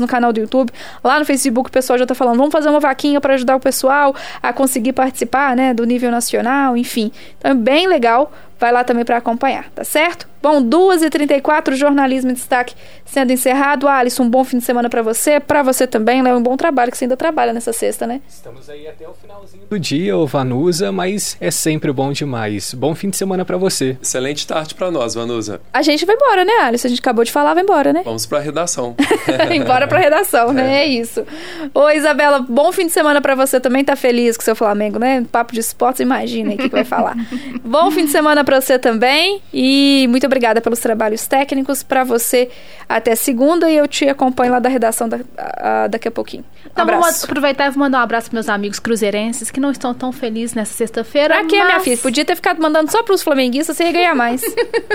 no 0.00 0.08
canal 0.08 0.32
do 0.32 0.40
YouTube. 0.40 0.72
Lá 1.04 1.20
no 1.20 1.24
Facebook 1.24 1.70
o 1.70 1.72
pessoal 1.72 1.96
já 1.96 2.06
tá 2.06 2.16
falando, 2.16 2.38
vamos 2.38 2.50
fazer 2.50 2.70
uma 2.70 2.80
vaquinha 2.80 3.20
para 3.20 3.34
ajudar 3.34 3.54
o 3.54 3.60
pessoal 3.60 4.16
a 4.42 4.52
conseguir 4.52 4.92
participar, 4.92 5.54
né, 5.54 5.72
do 5.72 5.84
nível 5.84 6.10
nacional, 6.10 6.76
enfim. 6.76 7.12
Então 7.38 7.52
é 7.52 7.54
bem 7.54 7.86
legal 7.86 8.32
vai 8.58 8.72
lá 8.72 8.82
também 8.82 9.04
para 9.04 9.18
acompanhar, 9.18 9.68
tá 9.74 9.84
certo? 9.84 10.33
Bom, 10.44 10.62
2h34, 10.62 11.72
jornalismo 11.72 12.30
em 12.30 12.34
destaque 12.34 12.74
sendo 13.06 13.32
encerrado. 13.32 13.88
Alisson, 13.88 14.24
um 14.24 14.28
bom 14.28 14.44
fim 14.44 14.58
de 14.58 14.64
semana 14.64 14.90
para 14.90 15.00
você, 15.00 15.40
para 15.40 15.62
você 15.62 15.86
também, 15.86 16.20
Léo, 16.20 16.36
um 16.36 16.42
bom 16.42 16.54
trabalho, 16.54 16.90
que 16.90 16.98
você 16.98 17.06
ainda 17.06 17.16
trabalha 17.16 17.50
nessa 17.50 17.72
sexta, 17.72 18.06
né? 18.06 18.20
Estamos 18.28 18.68
aí 18.68 18.86
até 18.86 19.08
o 19.08 19.14
finalzinho 19.14 19.64
do 19.70 19.80
dia, 19.80 20.14
ô 20.14 20.26
Vanusa, 20.26 20.92
mas 20.92 21.38
é 21.40 21.50
sempre 21.50 21.90
bom 21.92 22.12
demais. 22.12 22.74
Bom 22.74 22.94
fim 22.94 23.08
de 23.08 23.16
semana 23.16 23.42
para 23.42 23.56
você. 23.56 23.96
Excelente 24.02 24.46
tarde 24.46 24.74
para 24.74 24.90
nós, 24.90 25.14
Vanusa. 25.14 25.62
A 25.72 25.80
gente 25.80 26.04
vai 26.04 26.14
embora, 26.14 26.44
né, 26.44 26.52
Alisson? 26.64 26.88
A 26.88 26.90
gente 26.90 27.00
acabou 27.00 27.24
de 27.24 27.32
falar, 27.32 27.54
vai 27.54 27.62
embora, 27.62 27.94
né? 27.94 28.02
Vamos 28.04 28.26
para 28.26 28.38
redação. 28.40 28.94
embora 29.50 29.88
para 29.88 29.98
redação, 29.98 30.52
né? 30.52 30.80
É. 30.80 30.84
é 30.84 30.86
isso. 30.88 31.24
Ô, 31.72 31.88
Isabela, 31.88 32.40
bom 32.40 32.70
fim 32.70 32.84
de 32.84 32.92
semana 32.92 33.22
para 33.22 33.34
você 33.34 33.58
também, 33.58 33.82
tá 33.82 33.96
feliz 33.96 34.36
com 34.36 34.42
o 34.42 34.44
seu 34.44 34.54
Flamengo, 34.54 34.98
né? 34.98 35.24
Papo 35.32 35.54
de 35.54 35.60
esportes, 35.60 36.00
imagina 36.00 36.50
aí 36.50 36.56
o 36.56 36.58
que, 36.58 36.68
que 36.68 36.74
vai 36.74 36.84
falar. 36.84 37.16
bom 37.64 37.90
fim 37.90 38.04
de 38.04 38.10
semana 38.10 38.44
para 38.44 38.60
você 38.60 38.78
também 38.78 39.40
e 39.50 40.06
muito 40.10 40.26
obrigada 40.26 40.33
pelos 40.62 40.78
trabalhos 40.78 41.26
técnicos. 41.26 41.82
Para 41.82 42.04
você, 42.04 42.50
até 42.88 43.14
segunda 43.14 43.70
e 43.70 43.76
eu 43.76 43.86
te 43.86 44.08
acompanho 44.08 44.52
lá 44.52 44.58
da 44.58 44.68
redação 44.68 45.08
da, 45.08 45.20
a, 45.36 45.86
daqui 45.86 46.08
a 46.08 46.10
pouquinho. 46.10 46.44
Um 46.64 46.68
então 46.72 46.82
abraço. 46.82 47.02
vamos 47.02 47.24
aproveitar 47.24 47.72
e 47.72 47.78
mandar 47.78 47.98
um 47.98 48.02
abraço 48.02 48.30
para 48.30 48.36
meus 48.36 48.48
amigos 48.48 48.78
cruzeirenses 48.78 49.50
que 49.50 49.60
não 49.60 49.70
estão 49.70 49.94
tão 49.94 50.12
felizes 50.12 50.54
nessa 50.54 50.72
sexta-feira. 50.74 51.40
Aqui 51.40 51.56
mas... 51.56 51.64
é 51.64 51.64
minha 51.66 51.80
filha. 51.80 51.96
Podia 51.98 52.24
ter 52.24 52.34
ficado 52.36 52.60
mandando 52.60 52.90
só 52.90 53.02
para 53.02 53.14
os 53.14 53.22
flamenguistas, 53.22 53.76
você 53.76 53.84
ia 53.84 53.92
ganhar 53.92 54.14
mais. 54.14 54.42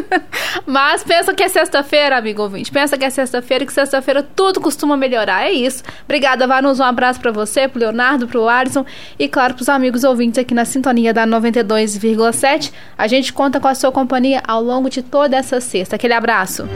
mas 0.65 1.03
pensa 1.03 1.33
que 1.33 1.43
é 1.43 1.47
sexta-feira, 1.47 2.17
amigo 2.17 2.41
ouvinte. 2.41 2.71
Pensa 2.71 2.97
que 2.97 3.05
é 3.05 3.09
sexta-feira 3.09 3.63
e 3.63 3.67
que 3.67 3.73
sexta-feira 3.73 4.23
tudo 4.35 4.59
costuma 4.59 4.97
melhorar. 4.97 5.45
É 5.45 5.51
isso. 5.51 5.83
Obrigada, 6.05 6.47
Vanus. 6.47 6.79
Um 6.79 6.83
abraço 6.83 7.19
para 7.19 7.31
você, 7.31 7.67
pro 7.67 7.79
Leonardo, 7.79 8.27
pro 8.27 8.47
Alisson 8.47 8.85
e, 9.17 9.27
claro, 9.27 9.53
para 9.53 9.61
os 9.61 9.69
amigos 9.69 10.03
ouvintes 10.03 10.39
aqui 10.39 10.53
na 10.53 10.65
sintonia 10.65 11.13
da 11.13 11.25
92,7. 11.25 12.71
A 12.97 13.07
gente 13.07 13.31
conta 13.31 13.59
com 13.59 13.67
a 13.67 13.75
sua 13.75 13.91
companhia 13.91 14.41
ao 14.47 14.61
longo 14.61 14.89
de 14.89 15.01
toda 15.01 15.28
essa 15.37 15.59
sexta. 15.59 15.95
Aquele 15.95 16.13
abraço. 16.13 16.67